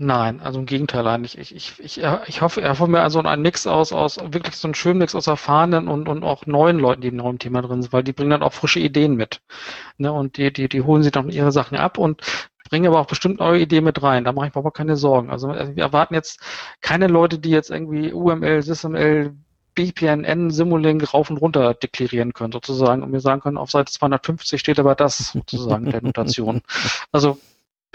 Nein, 0.04 0.42
also 0.42 0.60
im 0.60 0.66
Gegenteil 0.66 1.06
eigentlich. 1.06 1.38
Ich, 1.38 1.56
ich, 1.56 1.80
ich, 1.80 2.02
ich 2.26 2.42
hoffe, 2.42 2.60
er 2.60 2.72
hoffe 2.72 2.88
mir 2.88 3.02
also 3.02 3.20
einen 3.22 3.44
Mix 3.44 3.68
aus, 3.68 3.94
aus 3.94 4.18
wirklich 4.18 4.56
so 4.56 4.68
einen 4.68 4.74
schönen 4.74 4.98
Mix 4.98 5.14
aus 5.14 5.28
erfahrenen 5.28 5.88
und, 5.88 6.10
und 6.10 6.24
auch 6.24 6.48
neuen 6.48 6.80
Leuten, 6.80 7.02
die 7.02 7.10
im 7.10 7.18
neuen 7.18 7.38
Thema 7.38 7.62
drin 7.62 7.84
sind, 7.84 7.94
weil 7.94 8.04
die 8.04 8.12
bringen 8.12 8.32
dann 8.32 8.42
auch 8.42 8.52
frische 8.54 8.80
Ideen 8.80 9.14
mit. 9.14 9.42
Ne? 10.00 10.12
Und 10.12 10.38
die, 10.38 10.52
die, 10.52 10.68
die 10.70 10.82
holen 10.82 11.04
sich 11.04 11.12
dann 11.12 11.30
ihre 11.30 11.52
Sachen 11.52 11.78
ab 11.78 12.00
und 12.00 12.22
bringen 12.68 12.88
aber 12.88 13.00
auch 13.00 13.06
bestimmt 13.06 13.40
neue 13.40 13.62
Ideen 13.62 13.84
mit 13.84 14.02
rein. 14.02 14.24
Da 14.24 14.34
mache 14.34 14.48
ich 14.48 14.56
mir 14.56 14.62
aber 14.62 14.72
keine 14.72 14.96
Sorgen. 14.96 15.30
Also, 15.30 15.50
also 15.50 15.76
wir 15.76 15.84
erwarten 15.84 16.16
jetzt 16.16 16.40
keine 16.82 17.06
Leute, 17.06 17.38
die 17.38 17.52
jetzt 17.52 17.70
irgendwie 17.70 18.12
UML, 18.12 18.64
SysML, 18.64 19.36
BPNN, 19.76 20.50
Simulink 20.50 21.14
rauf 21.14 21.30
und 21.30 21.38
runter 21.38 21.76
deklarieren 21.76 22.34
können, 22.34 22.54
sozusagen, 22.54 23.04
und 23.04 23.12
mir 23.12 23.20
sagen 23.20 23.42
können, 23.42 23.58
auf 23.58 23.70
Seite 23.70 23.92
250 23.92 24.60
steht 24.60 24.80
aber 24.80 24.96
das, 24.96 25.20
sozusagen, 25.34 25.92
der 25.92 26.02
Notation. 26.02 26.64
Also. 27.12 27.38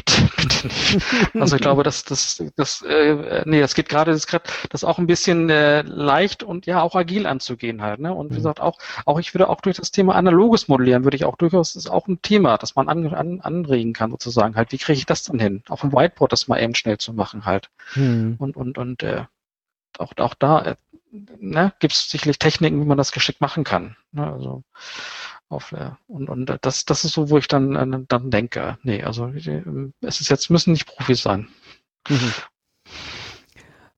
Also 1.34 1.56
ich 1.56 1.62
glaube, 1.62 1.82
dass 1.82 2.04
das, 2.04 2.42
das, 2.56 2.82
äh, 2.82 3.42
nee, 3.44 3.60
das 3.60 3.74
geht 3.74 3.88
gerade, 3.88 4.12
das, 4.12 4.26
das 4.70 4.84
auch 4.84 4.98
ein 4.98 5.06
bisschen 5.06 5.50
äh, 5.50 5.82
leicht 5.82 6.42
und 6.42 6.66
ja 6.66 6.82
auch 6.82 6.94
agil 6.94 7.26
anzugehen 7.26 7.82
halt. 7.82 8.00
Ne? 8.00 8.12
Und 8.12 8.30
wie 8.30 8.34
mhm. 8.34 8.36
gesagt, 8.38 8.60
auch, 8.60 8.78
auch 9.04 9.18
ich 9.18 9.34
würde 9.34 9.48
auch 9.48 9.60
durch 9.60 9.76
das 9.76 9.90
Thema 9.90 10.14
analoges 10.14 10.68
Modellieren 10.68 11.04
würde 11.04 11.16
ich 11.16 11.24
auch 11.24 11.36
durchaus, 11.36 11.74
das 11.74 11.84
ist 11.84 11.90
auch 11.90 12.08
ein 12.08 12.20
Thema, 12.22 12.58
das 12.58 12.74
man 12.74 12.88
an, 12.88 13.14
an, 13.14 13.40
anregen 13.40 13.92
kann 13.92 14.10
sozusagen 14.10 14.56
halt. 14.56 14.72
Wie 14.72 14.78
kriege 14.78 14.98
ich 14.98 15.06
das 15.06 15.22
dann 15.24 15.38
hin? 15.38 15.62
Auf 15.68 15.80
dem 15.82 15.92
Whiteboard 15.92 16.32
das 16.32 16.48
mal 16.48 16.60
eben 16.60 16.74
schnell 16.74 16.98
zu 16.98 17.12
machen 17.12 17.44
halt. 17.44 17.70
Mhm. 17.94 18.36
Und 18.38 18.56
und 18.56 18.78
und 18.78 19.02
äh, 19.02 19.24
auch 19.98 20.12
auch 20.18 20.34
da 20.34 20.62
äh, 20.62 20.76
ne, 21.38 21.72
gibt 21.80 21.94
es 21.94 22.10
sicherlich 22.10 22.38
Techniken, 22.38 22.80
wie 22.80 22.86
man 22.86 22.98
das 22.98 23.12
geschickt 23.12 23.40
machen 23.40 23.64
kann. 23.64 23.96
Ne? 24.12 24.26
Also 24.32 24.62
auf, 25.48 25.72
äh, 25.72 25.90
und, 26.06 26.28
und 26.28 26.58
das, 26.62 26.84
das 26.84 27.04
ist 27.04 27.12
so, 27.12 27.30
wo 27.30 27.38
ich 27.38 27.48
dann, 27.48 27.76
äh, 27.76 28.04
dann 28.08 28.30
denke, 28.30 28.78
nee, 28.82 29.02
also 29.02 29.28
es 29.28 30.20
ist 30.20 30.28
jetzt, 30.28 30.50
müssen 30.50 30.72
nicht 30.72 30.86
Profis 30.86 31.22
sein. 31.22 31.48
Mhm. 32.08 32.32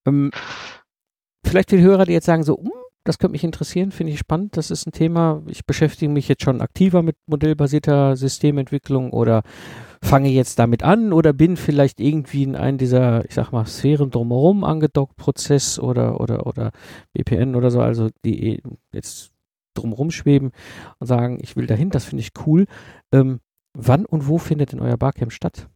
Ähm, 0.06 0.30
vielleicht 1.44 1.70
viele 1.70 1.82
Hörer, 1.82 2.04
die 2.04 2.12
jetzt 2.12 2.26
sagen 2.26 2.42
so, 2.42 2.54
um, 2.54 2.72
das 3.04 3.18
könnte 3.18 3.32
mich 3.32 3.44
interessieren, 3.44 3.90
finde 3.90 4.12
ich 4.12 4.18
spannend. 4.18 4.56
Das 4.58 4.70
ist 4.70 4.86
ein 4.86 4.92
Thema. 4.92 5.42
Ich 5.46 5.64
beschäftige 5.64 6.12
mich 6.12 6.28
jetzt 6.28 6.42
schon 6.42 6.60
aktiver 6.60 7.02
mit 7.02 7.16
modellbasierter 7.26 8.16
Systementwicklung 8.16 9.12
oder 9.12 9.42
fange 10.02 10.28
jetzt 10.28 10.58
damit 10.58 10.82
an 10.82 11.12
oder 11.14 11.32
bin 11.32 11.56
vielleicht 11.56 12.00
irgendwie 12.00 12.42
in 12.42 12.54
einen 12.54 12.76
dieser, 12.76 13.24
ich 13.24 13.34
sag 13.34 13.50
mal, 13.50 13.64
Sphären 13.64 14.10
drumherum 14.10 14.62
angedockt, 14.62 15.16
Prozess 15.16 15.78
oder, 15.78 16.20
oder, 16.20 16.46
oder 16.46 16.70
BPN 17.14 17.56
oder 17.56 17.70
so, 17.70 17.80
also 17.80 18.10
die 18.24 18.62
jetzt 18.92 19.32
drumherum 19.80 20.10
schweben 20.10 20.52
und 20.98 21.06
sagen, 21.06 21.38
ich 21.42 21.56
will 21.56 21.66
dahin, 21.66 21.90
das 21.90 22.04
finde 22.04 22.22
ich 22.22 22.30
cool. 22.46 22.66
Ähm, 23.12 23.40
wann 23.74 24.04
und 24.04 24.28
wo 24.28 24.38
findet 24.38 24.72
denn 24.72 24.80
euer 24.80 24.96
Barcamp 24.96 25.32
statt? 25.32 25.68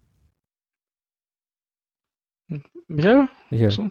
Michael? 2.88 3.28
Michael. 3.50 3.70
So. 3.70 3.90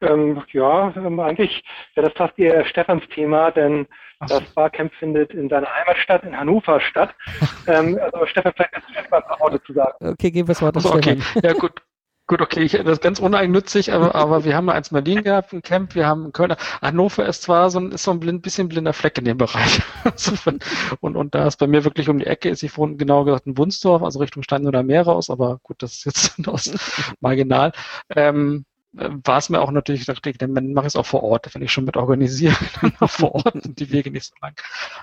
Ähm, 0.00 0.42
ja, 0.52 0.94
ähm, 0.96 1.18
eigentlich 1.20 1.64
wäre 1.94 2.08
das 2.08 2.16
fast 2.16 2.38
eher 2.38 2.64
Stefans 2.66 3.02
Thema, 3.14 3.50
denn 3.50 3.86
so. 4.26 4.38
das 4.38 4.48
Barcamp 4.54 4.92
findet 4.94 5.32
in 5.32 5.48
seiner 5.48 5.68
Heimatstadt 5.72 6.24
in 6.24 6.36
Hannover 6.36 6.80
statt. 6.80 7.14
ähm, 7.66 7.98
also 8.00 8.26
Stefan, 8.26 8.52
vielleicht 8.54 8.72
kannst 8.72 8.88
du 8.88 8.92
Stefan 8.92 9.22
ein 9.22 9.28
paar 9.28 9.40
Worte 9.40 9.62
zu 9.62 9.72
sagen. 9.72 9.96
Okay, 10.00 10.30
geben 10.30 10.48
wir 10.48 10.52
es 10.52 10.62
weiter. 10.62 10.76
Also, 10.76 10.94
okay, 10.94 11.18
ja 11.42 11.52
gut. 11.54 11.82
Gut, 12.26 12.40
okay, 12.40 12.62
ich, 12.62 12.72
das 12.72 12.86
ist 12.86 13.02
ganz 13.02 13.18
uneigennützig, 13.20 13.92
aber, 13.92 14.14
aber 14.14 14.44
wir 14.44 14.56
haben 14.56 14.70
eins 14.70 14.88
in 14.88 14.94
Berlin 14.94 15.22
gehabt, 15.22 15.52
ein 15.52 15.60
Camp, 15.60 15.94
wir 15.94 16.06
haben 16.06 16.26
in 16.26 16.32
Köln. 16.32 16.54
Hannover 16.80 17.26
ist 17.26 17.42
zwar 17.42 17.70
so 17.70 17.78
ein, 17.80 17.92
ist 17.92 18.04
so 18.04 18.12
ein 18.12 18.20
blind, 18.20 18.40
bisschen 18.42 18.68
blinder 18.68 18.94
Fleck 18.94 19.18
in 19.18 19.26
dem 19.26 19.36
Bereich. 19.36 19.82
und, 21.00 21.16
und 21.16 21.34
da 21.34 21.46
ist 21.46 21.58
bei 21.58 21.66
mir 21.66 21.84
wirklich 21.84 22.08
um 22.08 22.18
die 22.18 22.26
Ecke, 22.26 22.48
ist 22.48 22.62
ich 22.62 22.76
wohne 22.78 22.96
genau 22.96 23.24
gesagt 23.24 23.46
in 23.46 23.58
Wunsdorf, 23.58 24.02
also 24.02 24.20
Richtung 24.20 24.42
Stein 24.42 24.66
oder 24.66 24.82
Meer 24.82 25.02
raus, 25.02 25.28
aber 25.28 25.60
gut, 25.62 25.82
das 25.82 25.94
ist 25.94 26.04
jetzt 26.06 26.38
marginal. 27.20 27.72
Ähm, 28.08 28.64
war 28.96 29.38
es 29.38 29.48
mir 29.48 29.60
auch 29.60 29.70
natürlich, 29.72 30.04
dachte 30.06 30.30
ich, 30.30 30.38
dann 30.38 30.52
mache 30.52 30.86
ich 30.86 30.92
es 30.92 30.96
auch 30.96 31.06
vor 31.06 31.22
Ort, 31.22 31.52
wenn 31.54 31.62
ich 31.62 31.72
schon 31.72 31.84
mit 31.84 31.96
organisiere, 31.96 32.56
dann 32.80 32.92
vor 33.08 33.34
Ort 33.34 33.62
sind 33.62 33.78
die 33.80 33.90
Wege 33.90 34.10
nicht 34.10 34.26
so 34.26 34.34
lang. 34.40 34.54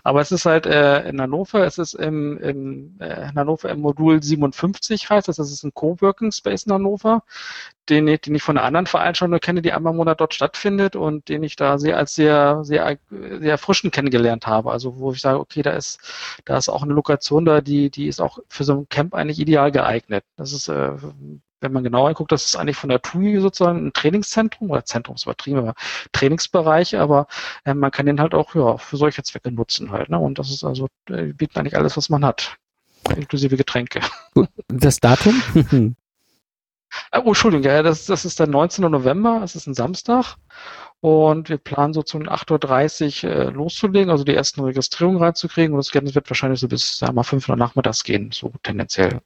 Aber 0.03 0.21
es 0.21 0.31
ist 0.31 0.45
halt 0.45 0.65
äh, 0.65 1.07
in 1.09 1.21
Hannover, 1.21 1.65
es 1.65 1.77
ist 1.77 1.93
im, 1.93 2.37
im 2.37 2.95
äh, 2.99 3.29
in 3.29 3.35
Hannover 3.35 3.69
im 3.69 3.81
Modul 3.81 4.23
57 4.23 5.09
heißt 5.09 5.27
das, 5.27 5.35
das 5.35 5.51
ist 5.51 5.63
ein 5.63 5.73
Coworking 5.73 6.31
Space 6.31 6.63
in 6.63 6.73
Hannover, 6.73 7.23
den, 7.89 8.05
den 8.05 8.35
ich 8.35 8.43
von 8.43 8.57
einer 8.57 8.65
anderen 8.65 8.87
Veranstaltung 8.87 9.39
kenne, 9.39 9.61
die 9.61 9.73
einmal 9.73 9.91
im 9.91 9.97
Monat 9.97 10.21
dort 10.21 10.33
stattfindet 10.33 10.95
und 10.95 11.27
den 11.29 11.43
ich 11.43 11.55
da 11.55 11.77
sehr 11.77 11.97
als 11.97 12.15
sehr, 12.15 12.63
sehr, 12.63 12.97
sehr 13.09 13.51
erfrischend 13.51 13.93
kennengelernt 13.93 14.47
habe. 14.47 14.71
Also 14.71 14.97
wo 14.99 15.11
ich 15.11 15.21
sage, 15.21 15.39
okay, 15.39 15.61
da 15.61 15.71
ist, 15.71 15.99
da 16.45 16.57
ist 16.57 16.69
auch 16.69 16.83
eine 16.83 16.93
Lokation 16.93 17.45
da, 17.45 17.61
die, 17.61 17.89
die 17.89 18.07
ist 18.07 18.21
auch 18.21 18.39
für 18.47 18.63
so 18.63 18.73
ein 18.73 18.89
Camp 18.89 19.13
eigentlich 19.13 19.39
ideal 19.39 19.71
geeignet. 19.71 20.23
Das 20.37 20.53
ist 20.53 20.69
äh, 20.69 20.93
wenn 21.61 21.71
man 21.71 21.83
genauer 21.83 22.13
guckt, 22.13 22.31
das 22.31 22.45
ist 22.45 22.55
eigentlich 22.55 22.77
von 22.77 22.89
der 22.89 23.01
TUI 23.01 23.39
sozusagen 23.39 23.87
ein 23.87 23.93
Trainingszentrum 23.93 24.71
oder 24.71 24.85
Zentrumsübertrieben, 24.85 25.59
aber 25.59 25.75
Trainingsbereich, 26.11 26.97
aber 26.97 27.27
äh, 27.65 27.73
man 27.73 27.91
kann 27.91 28.05
den 28.05 28.19
halt 28.19 28.33
auch 28.33 28.55
ja, 28.55 28.77
für 28.77 28.97
solche 28.97 29.23
Zwecke 29.23 29.51
nutzen 29.51 29.91
halt. 29.91 30.09
Ne? 30.09 30.19
Und 30.19 30.39
das 30.39 30.49
ist 30.49 30.63
also, 30.63 30.87
äh, 31.09 31.33
bietet 31.33 31.57
eigentlich 31.57 31.77
alles, 31.77 31.97
was 31.97 32.09
man 32.09 32.25
hat, 32.25 32.57
inklusive 33.15 33.57
Getränke. 33.57 34.01
Das 34.67 34.99
Datum? 34.99 35.41
oh, 37.13 37.27
Entschuldigung, 37.27 37.65
ja, 37.65 37.83
das, 37.83 38.05
das 38.05 38.25
ist 38.25 38.39
der 38.39 38.47
19. 38.47 38.89
November, 38.89 39.41
es 39.43 39.55
ist 39.55 39.67
ein 39.67 39.73
Samstag. 39.73 40.35
Und 40.99 41.49
wir 41.49 41.57
planen 41.57 41.93
so 41.93 42.03
zu 42.03 42.19
8.30 42.19 43.25
Uhr 43.25 43.31
äh, 43.31 43.49
loszulegen, 43.49 44.11
also 44.11 44.23
die 44.23 44.35
ersten 44.35 44.61
Registrierungen 44.61 45.21
reinzukriegen. 45.21 45.73
Und 45.73 45.79
das 45.79 45.93
wird 46.15 46.29
wahrscheinlich 46.29 46.59
so 46.59 46.67
bis, 46.67 46.99
sagen 46.99 47.13
wir 47.13 47.15
mal, 47.15 47.23
5 47.23 47.49
Uhr 47.49 47.55
nachmittags 47.55 48.03
gehen, 48.03 48.31
so 48.31 48.53
tendenziell. 48.61 49.21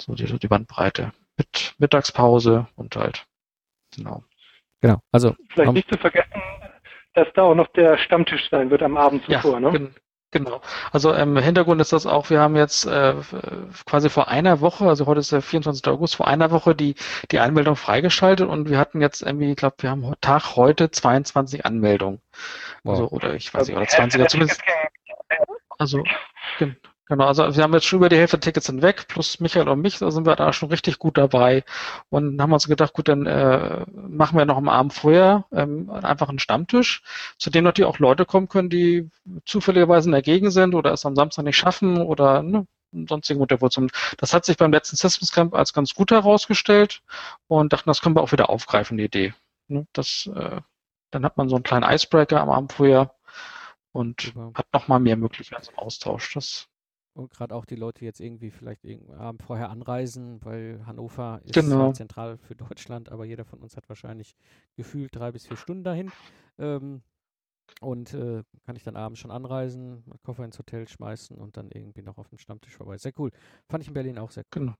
So 0.00 0.14
die, 0.14 0.26
die 0.26 0.48
Bandbreite 0.48 1.12
mit 1.40 1.74
Mittagspause 1.78 2.66
und 2.76 2.96
halt, 2.96 3.26
genau. 3.96 4.22
Genau, 4.82 5.00
also. 5.10 5.34
Vielleicht 5.50 5.72
nicht 5.72 5.90
zu 5.90 5.98
vergessen, 5.98 6.42
dass 7.14 7.28
da 7.34 7.42
auch 7.42 7.54
noch 7.54 7.68
der 7.68 7.98
Stammtisch 7.98 8.48
sein 8.50 8.70
wird 8.70 8.82
am 8.82 8.96
Abend 8.96 9.24
zuvor, 9.24 9.54
ja, 9.54 9.60
ne? 9.60 9.90
Genau. 10.32 10.60
Also 10.92 11.12
im 11.12 11.36
ähm, 11.36 11.42
Hintergrund 11.42 11.80
ist 11.80 11.92
das 11.92 12.06
auch, 12.06 12.30
wir 12.30 12.38
haben 12.38 12.54
jetzt 12.54 12.86
äh, 12.86 13.14
quasi 13.84 14.08
vor 14.08 14.28
einer 14.28 14.60
Woche, 14.60 14.86
also 14.86 15.06
heute 15.06 15.18
ist 15.18 15.32
der 15.32 15.42
24. 15.42 15.84
August, 15.88 16.14
vor 16.14 16.28
einer 16.28 16.52
Woche 16.52 16.76
die, 16.76 16.94
die 17.32 17.40
Anmeldung 17.40 17.74
freigeschaltet 17.74 18.48
und 18.48 18.70
wir 18.70 18.78
hatten 18.78 19.00
jetzt 19.00 19.22
irgendwie, 19.22 19.50
ich 19.50 19.56
glaube, 19.56 19.76
wir 19.80 19.90
haben 19.90 20.14
Tag 20.20 20.54
heute 20.54 20.90
22 20.92 21.66
Anmeldungen. 21.66 22.20
Wow. 22.84 22.92
Also, 22.92 23.08
oder 23.08 23.34
ich 23.34 23.52
weiß 23.52 23.66
nicht, 23.66 23.76
oder 23.76 23.88
20 23.88 24.28
zumindest. 24.28 24.62
Also, 25.78 26.04
Genau, 27.10 27.26
also 27.26 27.56
wir 27.56 27.64
haben 27.64 27.74
jetzt 27.74 27.86
schon 27.86 27.96
über 27.98 28.08
die 28.08 28.16
Hälfte 28.16 28.36
der 28.38 28.42
Tickets 28.42 28.66
hinweg, 28.66 29.08
plus 29.08 29.40
Michael 29.40 29.68
und 29.68 29.80
mich, 29.80 29.98
da 29.98 30.12
sind 30.12 30.26
wir 30.26 30.36
da 30.36 30.52
schon 30.52 30.68
richtig 30.68 31.00
gut 31.00 31.18
dabei. 31.18 31.64
Und 32.08 32.40
haben 32.40 32.52
uns 32.52 32.68
gedacht, 32.68 32.92
gut, 32.92 33.08
dann 33.08 33.26
äh, 33.26 33.84
machen 33.90 34.38
wir 34.38 34.44
noch 34.44 34.56
am 34.56 34.68
Abend 34.68 34.92
vorher 34.92 35.44
ähm, 35.50 35.90
einfach 35.90 36.28
einen 36.28 36.38
Stammtisch, 36.38 37.02
zu 37.36 37.50
dem 37.50 37.64
natürlich 37.64 37.88
auch 37.88 37.98
Leute 37.98 38.26
kommen 38.26 38.48
können, 38.48 38.70
die 38.70 39.10
zufälligerweise 39.44 40.08
in 40.08 40.12
der 40.12 40.22
Gegend 40.22 40.52
sind 40.52 40.72
oder 40.76 40.92
es 40.92 41.04
am 41.04 41.16
Samstag 41.16 41.42
nicht 41.42 41.56
schaffen 41.56 41.98
oder 42.00 42.44
ne, 42.44 42.68
sonstigen 42.92 43.40
Motivation. 43.40 43.90
Das 44.18 44.32
hat 44.32 44.44
sich 44.44 44.56
beim 44.56 44.70
letzten 44.70 44.94
Systems 44.94 45.32
Camp 45.32 45.52
als 45.52 45.72
ganz 45.72 45.94
gut 45.94 46.12
herausgestellt 46.12 47.02
und 47.48 47.72
dachten, 47.72 47.90
das 47.90 48.02
können 48.02 48.14
wir 48.14 48.22
auch 48.22 48.30
wieder 48.30 48.50
aufgreifen, 48.50 48.98
die 48.98 49.04
Idee. 49.04 49.34
Ne, 49.66 49.84
das, 49.94 50.30
äh, 50.32 50.60
dann 51.10 51.24
hat 51.24 51.36
man 51.36 51.48
so 51.48 51.56
einen 51.56 51.64
kleinen 51.64 51.90
Icebreaker 51.92 52.40
am 52.40 52.50
Abend 52.50 52.72
vorher 52.72 53.12
und 53.90 54.20
Super. 54.20 54.52
hat 54.54 54.66
nochmal 54.72 55.00
mehr 55.00 55.16
Möglichkeiten 55.16 55.64
zum 55.64 55.78
Austausch. 55.78 56.34
Das 56.34 56.69
und 57.14 57.30
gerade 57.30 57.54
auch 57.54 57.64
die 57.64 57.76
Leute 57.76 58.04
jetzt 58.04 58.20
irgendwie 58.20 58.50
vielleicht 58.50 58.84
Abend 59.10 59.42
vorher 59.42 59.70
anreisen, 59.70 60.44
weil 60.44 60.84
Hannover 60.86 61.40
ist 61.44 61.54
genau. 61.54 61.92
zentral 61.92 62.38
für 62.38 62.54
Deutschland, 62.54 63.10
aber 63.10 63.24
jeder 63.24 63.44
von 63.44 63.60
uns 63.60 63.76
hat 63.76 63.88
wahrscheinlich 63.88 64.34
gefühlt 64.76 65.14
drei 65.14 65.32
bis 65.32 65.46
vier 65.46 65.56
Stunden 65.56 65.84
dahin. 65.84 66.10
Ähm, 66.58 67.02
und 67.80 68.14
äh, 68.14 68.42
kann 68.66 68.76
ich 68.76 68.82
dann 68.82 68.96
abends 68.96 69.20
schon 69.20 69.30
anreisen, 69.30 70.04
Koffer 70.24 70.44
ins 70.44 70.58
Hotel 70.58 70.88
schmeißen 70.88 71.36
und 71.36 71.56
dann 71.56 71.70
irgendwie 71.70 72.02
noch 72.02 72.18
auf 72.18 72.28
dem 72.28 72.38
Stammtisch 72.38 72.76
vorbei. 72.76 72.98
Sehr 72.98 73.12
cool. 73.18 73.30
Fand 73.68 73.82
ich 73.82 73.88
in 73.88 73.94
Berlin 73.94 74.18
auch 74.18 74.30
sehr 74.30 74.44
cool. 74.54 74.60
Genau. 74.60 74.74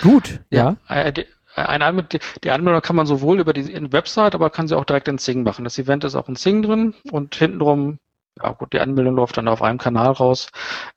Gut, 0.00 0.40
ja. 0.50 0.78
ja. 0.88 1.12
Eine 1.54 1.84
Anmeldung, 1.84 2.20
die 2.42 2.50
Anmeldung 2.50 2.82
kann 2.82 2.96
man 2.96 3.06
sowohl 3.06 3.40
über 3.40 3.52
die 3.52 3.92
Website, 3.92 4.34
aber 4.34 4.50
kann 4.50 4.66
sie 4.66 4.76
auch 4.76 4.84
direkt 4.84 5.08
in 5.08 5.18
Sing 5.18 5.44
machen. 5.44 5.64
Das 5.64 5.78
Event 5.78 6.04
ist 6.04 6.16
auch 6.16 6.28
in 6.28 6.36
Sing 6.36 6.62
drin 6.62 6.94
und 7.10 7.34
hintenrum, 7.34 7.98
ja 8.42 8.52
gut, 8.52 8.72
die 8.72 8.80
Anmeldung 8.80 9.14
läuft 9.14 9.36
dann 9.36 9.48
auf 9.48 9.62
einem 9.62 9.78
Kanal 9.78 10.12
raus. 10.12 10.48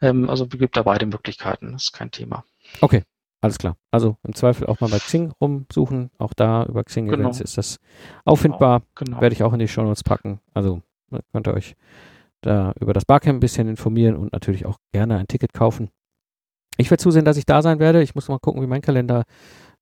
Ähm, 0.02 0.30
also 0.30 0.46
es 0.52 0.58
gibt 0.58 0.76
da 0.76 0.84
beide 0.84 1.06
Möglichkeiten, 1.06 1.74
das 1.74 1.86
ist 1.86 1.94
kein 1.94 2.10
Thema. 2.10 2.44
Okay, 2.82 3.04
alles 3.42 3.60
klar. 3.60 3.78
Also 3.92 4.18
im 4.24 4.34
Zweifel 4.34 4.68
auch 4.68 4.80
mal 4.80 4.90
bei 4.90 4.98
Xing 4.98 5.32
rumsuchen. 5.40 6.10
Auch 6.18 6.34
da 6.34 6.66
über 6.66 6.84
Xing 6.84 7.06
genau. 7.06 7.20
Events 7.20 7.40
ist 7.40 7.58
das 7.58 7.80
auffindbar. 8.26 8.82
Genau. 8.96 9.12
genau. 9.12 9.22
Werde 9.22 9.34
ich 9.34 9.44
auch 9.44 9.54
in 9.54 9.60
die 9.60 9.68
Show 9.68 9.84
Notes 9.84 10.04
packen. 10.04 10.40
Also 10.54 10.82
könnt 11.32 11.48
ihr 11.48 11.54
euch 11.54 11.76
da 12.42 12.74
über 12.80 12.94
das 12.94 13.06
Barcamp 13.06 13.38
ein 13.38 13.40
bisschen 13.40 13.68
informieren 13.68 14.16
und 14.16 14.34
natürlich 14.34 14.66
auch 14.66 14.78
gerne 14.92 15.18
ein 15.18 15.28
Ticket 15.28 15.54
kaufen. 15.54 15.90
Ich 16.78 16.92
werde 16.92 17.02
zusehen, 17.02 17.26
dass 17.26 17.38
ich 17.38 17.46
da 17.46 17.62
sein 17.62 17.80
werde. 17.80 18.02
Ich 18.02 18.16
muss 18.16 18.28
mal 18.28 18.40
gucken, 18.40 18.62
wie 18.62 18.68
mein 18.68 18.82
Kalender 18.82 19.24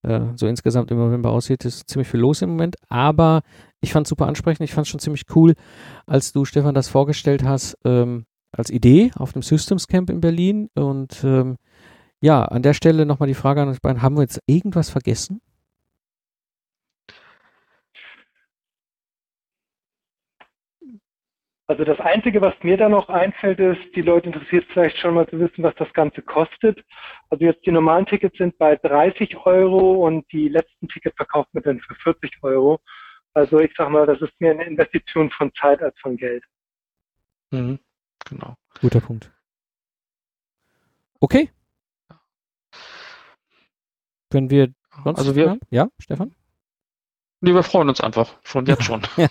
äh, 0.06 0.22
so 0.36 0.48
insgesamt 0.48 0.92
im 0.92 0.98
November 0.98 1.32
aussieht, 1.32 1.66
ist 1.66 1.90
ziemlich 1.90 2.08
viel 2.08 2.20
los 2.20 2.42
im 2.42 2.52
Moment. 2.52 2.76
Aber 2.90 3.42
ich 3.82 3.92
fand 3.92 4.06
es 4.06 4.10
super 4.10 4.28
ansprechend. 4.28 4.64
Ich 4.64 4.74
fand 4.74 4.86
es 4.86 4.92
schon 4.92 5.00
ziemlich 5.00 5.24
cool, 5.36 5.54
als 6.06 6.32
du, 6.32 6.46
Stefan, 6.46 6.76
das 6.76 6.88
vorgestellt 6.88 7.44
hast, 7.44 7.78
ähm, 7.86 8.26
als 8.52 8.70
Idee 8.70 9.12
auf 9.16 9.34
dem 9.34 9.42
Systems 9.42 9.88
Camp 9.88 10.10
in 10.10 10.22
Berlin. 10.22 10.70
Und 10.76 11.24
ähm, 11.24 11.58
ja, 12.22 12.44
an 12.46 12.64
der 12.64 12.74
Stelle 12.74 13.06
nochmal 13.06 13.28
die 13.28 13.34
Frage 13.34 13.62
an 13.62 13.70
euch 13.70 13.82
beiden: 13.82 14.02
Haben 14.02 14.16
wir 14.16 14.22
jetzt 14.22 14.40
irgendwas 14.48 14.90
vergessen? 14.90 15.42
Also 21.68 21.84
das 21.84 22.00
Einzige, 22.00 22.42
was 22.42 22.54
mir 22.62 22.78
da 22.78 22.88
noch 22.90 23.10
einfällt, 23.10 23.60
ist, 23.60 23.96
die 23.96 24.02
Leute 24.02 24.28
interessiert 24.28 24.66
vielleicht 24.72 25.00
schon 25.00 25.16
mal 25.16 25.28
zu 25.28 25.40
wissen, 25.40 25.64
was 25.64 25.74
das 25.76 25.92
Ganze 25.94 26.22
kostet. 26.22 26.84
Also 27.30 27.44
jetzt 27.44 27.66
die 27.66 27.72
normalen 27.72 28.06
Tickets 28.06 28.38
sind 28.38 28.56
bei 28.60 28.76
30 28.76 29.36
Euro 29.46 30.06
und 30.06 30.32
die 30.32 30.48
letzten 30.48 30.88
Tickets 30.88 31.16
verkauft 31.16 31.50
man 31.54 31.64
dann 31.64 31.80
für 31.80 31.96
40 31.96 32.44
Euro. 32.44 32.80
Also 33.34 33.60
ich 33.60 33.74
sag 33.76 33.90
mal, 33.90 34.06
das 34.06 34.22
ist 34.22 34.40
mehr 34.40 34.52
eine 34.52 34.66
Investition 34.66 35.32
von 35.32 35.52
Zeit 35.56 35.82
als 35.82 36.00
von 36.00 36.18
Geld. 36.18 36.44
Mhm, 37.50 37.80
genau. 38.30 38.56
Guter 38.80 39.02
Punkt. 39.02 39.32
Okay. 41.20 41.50
Wenn 44.30 44.52
wir 44.52 44.72
sonst 45.04 45.18
also 45.18 45.36
wir, 45.36 45.50
haben? 45.50 45.60
ja, 45.72 45.90
Stefan? 45.98 46.36
Nee, 47.42 47.54
wir 47.54 47.64
freuen 47.64 47.90
uns 47.90 48.02
einfach. 48.02 48.34
Schon 48.44 48.66
jetzt 48.66 48.84
schon. 48.84 49.02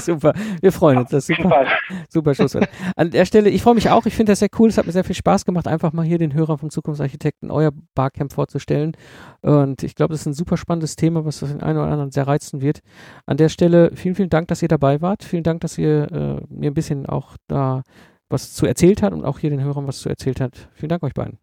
super. 0.00 0.34
Wir 0.60 0.72
freuen 0.72 0.98
uns. 0.98 1.10
Das 1.10 1.28
ist 1.28 1.36
super. 1.36 1.66
Super 2.08 2.34
Schlusswort. 2.34 2.68
An 2.96 3.10
der 3.10 3.24
Stelle, 3.24 3.50
ich 3.50 3.62
freue 3.62 3.74
mich 3.74 3.88
auch. 3.88 4.04
Ich 4.06 4.14
finde 4.14 4.32
das 4.32 4.40
sehr 4.40 4.48
cool. 4.58 4.68
Es 4.68 4.76
hat 4.76 4.86
mir 4.86 4.92
sehr 4.92 5.04
viel 5.04 5.14
Spaß 5.14 5.44
gemacht, 5.44 5.68
einfach 5.68 5.92
mal 5.92 6.04
hier 6.04 6.18
den 6.18 6.34
Hörern 6.34 6.58
vom 6.58 6.70
Zukunftsarchitekten 6.70 7.50
euer 7.50 7.70
Barcamp 7.94 8.32
vorzustellen. 8.32 8.96
Und 9.42 9.82
ich 9.82 9.94
glaube, 9.94 10.12
das 10.12 10.22
ist 10.22 10.26
ein 10.26 10.34
super 10.34 10.56
spannendes 10.56 10.96
Thema, 10.96 11.24
was 11.24 11.40
den 11.40 11.62
einen 11.62 11.78
oder 11.78 11.90
anderen 11.90 12.10
sehr 12.10 12.26
reizen 12.26 12.60
wird. 12.60 12.80
An 13.26 13.36
der 13.36 13.48
Stelle 13.48 13.92
vielen, 13.94 14.14
vielen 14.16 14.30
Dank, 14.30 14.48
dass 14.48 14.60
ihr 14.60 14.68
dabei 14.68 15.00
wart. 15.00 15.24
Vielen 15.24 15.44
Dank, 15.44 15.60
dass 15.60 15.78
ihr 15.78 16.10
äh, 16.12 16.40
mir 16.48 16.70
ein 16.70 16.74
bisschen 16.74 17.06
auch 17.06 17.36
da 17.46 17.82
was 18.28 18.52
zu 18.54 18.66
erzählt 18.66 19.02
habt 19.02 19.14
und 19.14 19.24
auch 19.24 19.38
hier 19.38 19.50
den 19.50 19.62
Hörern 19.62 19.86
was 19.86 20.00
zu 20.00 20.08
erzählt 20.08 20.40
habt. 20.40 20.68
Vielen 20.74 20.88
Dank 20.88 21.02
euch 21.02 21.14
beiden. 21.14 21.38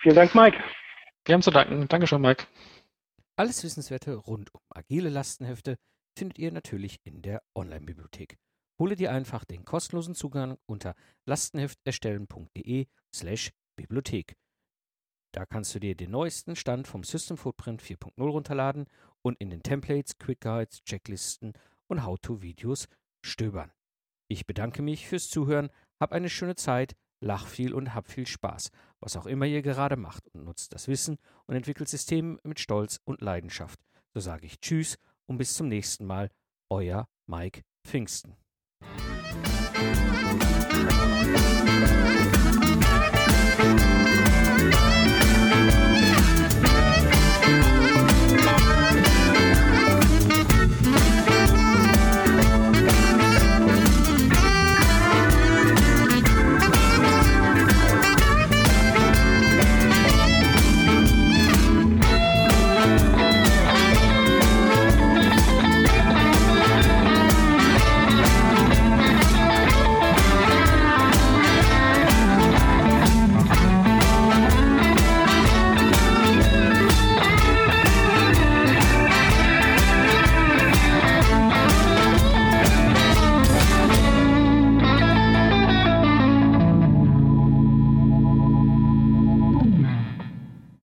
Vielen 0.00 0.14
Dank, 0.14 0.34
Mike. 0.34 0.56
Wir 1.24 1.34
haben 1.34 1.42
zu 1.42 1.50
danken. 1.50 1.88
Dankeschön, 1.88 2.20
Mike. 2.20 2.44
Alles 3.38 3.62
Wissenswerte 3.64 4.14
rund 4.14 4.54
um 4.54 4.62
agile 4.70 5.10
Lastenhefte 5.10 5.76
findet 6.16 6.38
ihr 6.38 6.50
natürlich 6.50 7.00
in 7.04 7.20
der 7.20 7.42
Online-Bibliothek. 7.54 8.38
Hole 8.78 8.96
dir 8.96 9.12
einfach 9.12 9.44
den 9.44 9.66
kostenlosen 9.66 10.14
Zugang 10.14 10.56
unter 10.64 10.94
lastenhefterstellen.de 11.26 12.86
slash 13.14 13.52
Bibliothek. 13.76 14.36
Da 15.34 15.44
kannst 15.44 15.74
du 15.74 15.80
dir 15.80 15.94
den 15.94 16.12
neuesten 16.12 16.56
Stand 16.56 16.88
vom 16.88 17.04
System 17.04 17.36
Footprint 17.36 17.82
4.0 17.82 18.22
runterladen 18.22 18.86
und 19.20 19.38
in 19.38 19.50
den 19.50 19.62
Templates, 19.62 20.16
Quick 20.16 20.40
Guides, 20.40 20.82
Checklisten 20.84 21.52
und 21.88 22.04
How-to-Videos 22.06 22.88
stöbern. 23.22 23.70
Ich 24.28 24.46
bedanke 24.46 24.80
mich 24.80 25.06
fürs 25.06 25.28
Zuhören, 25.28 25.68
hab 26.00 26.12
eine 26.12 26.30
schöne 26.30 26.54
Zeit, 26.54 26.96
lach 27.20 27.46
viel 27.46 27.72
und 27.74 27.94
hab 27.94 28.08
viel 28.08 28.26
Spaß, 28.26 28.70
was 29.00 29.16
auch 29.16 29.26
immer 29.26 29.46
ihr 29.46 29.62
gerade 29.62 29.96
macht 29.96 30.28
und 30.28 30.44
nutzt 30.44 30.72
das 30.74 30.88
Wissen 30.88 31.18
und 31.46 31.54
entwickelt 31.56 31.88
Systeme 31.88 32.38
mit 32.42 32.60
Stolz 32.60 33.00
und 33.04 33.20
Leidenschaft. 33.20 33.80
So 34.14 34.20
sage 34.20 34.46
ich 34.46 34.60
Tschüss 34.60 34.98
und 35.26 35.38
bis 35.38 35.54
zum 35.54 35.68
nächsten 35.68 36.06
Mal, 36.06 36.30
euer 36.70 37.08
Mike 37.26 37.62
Pfingsten. 37.84 38.36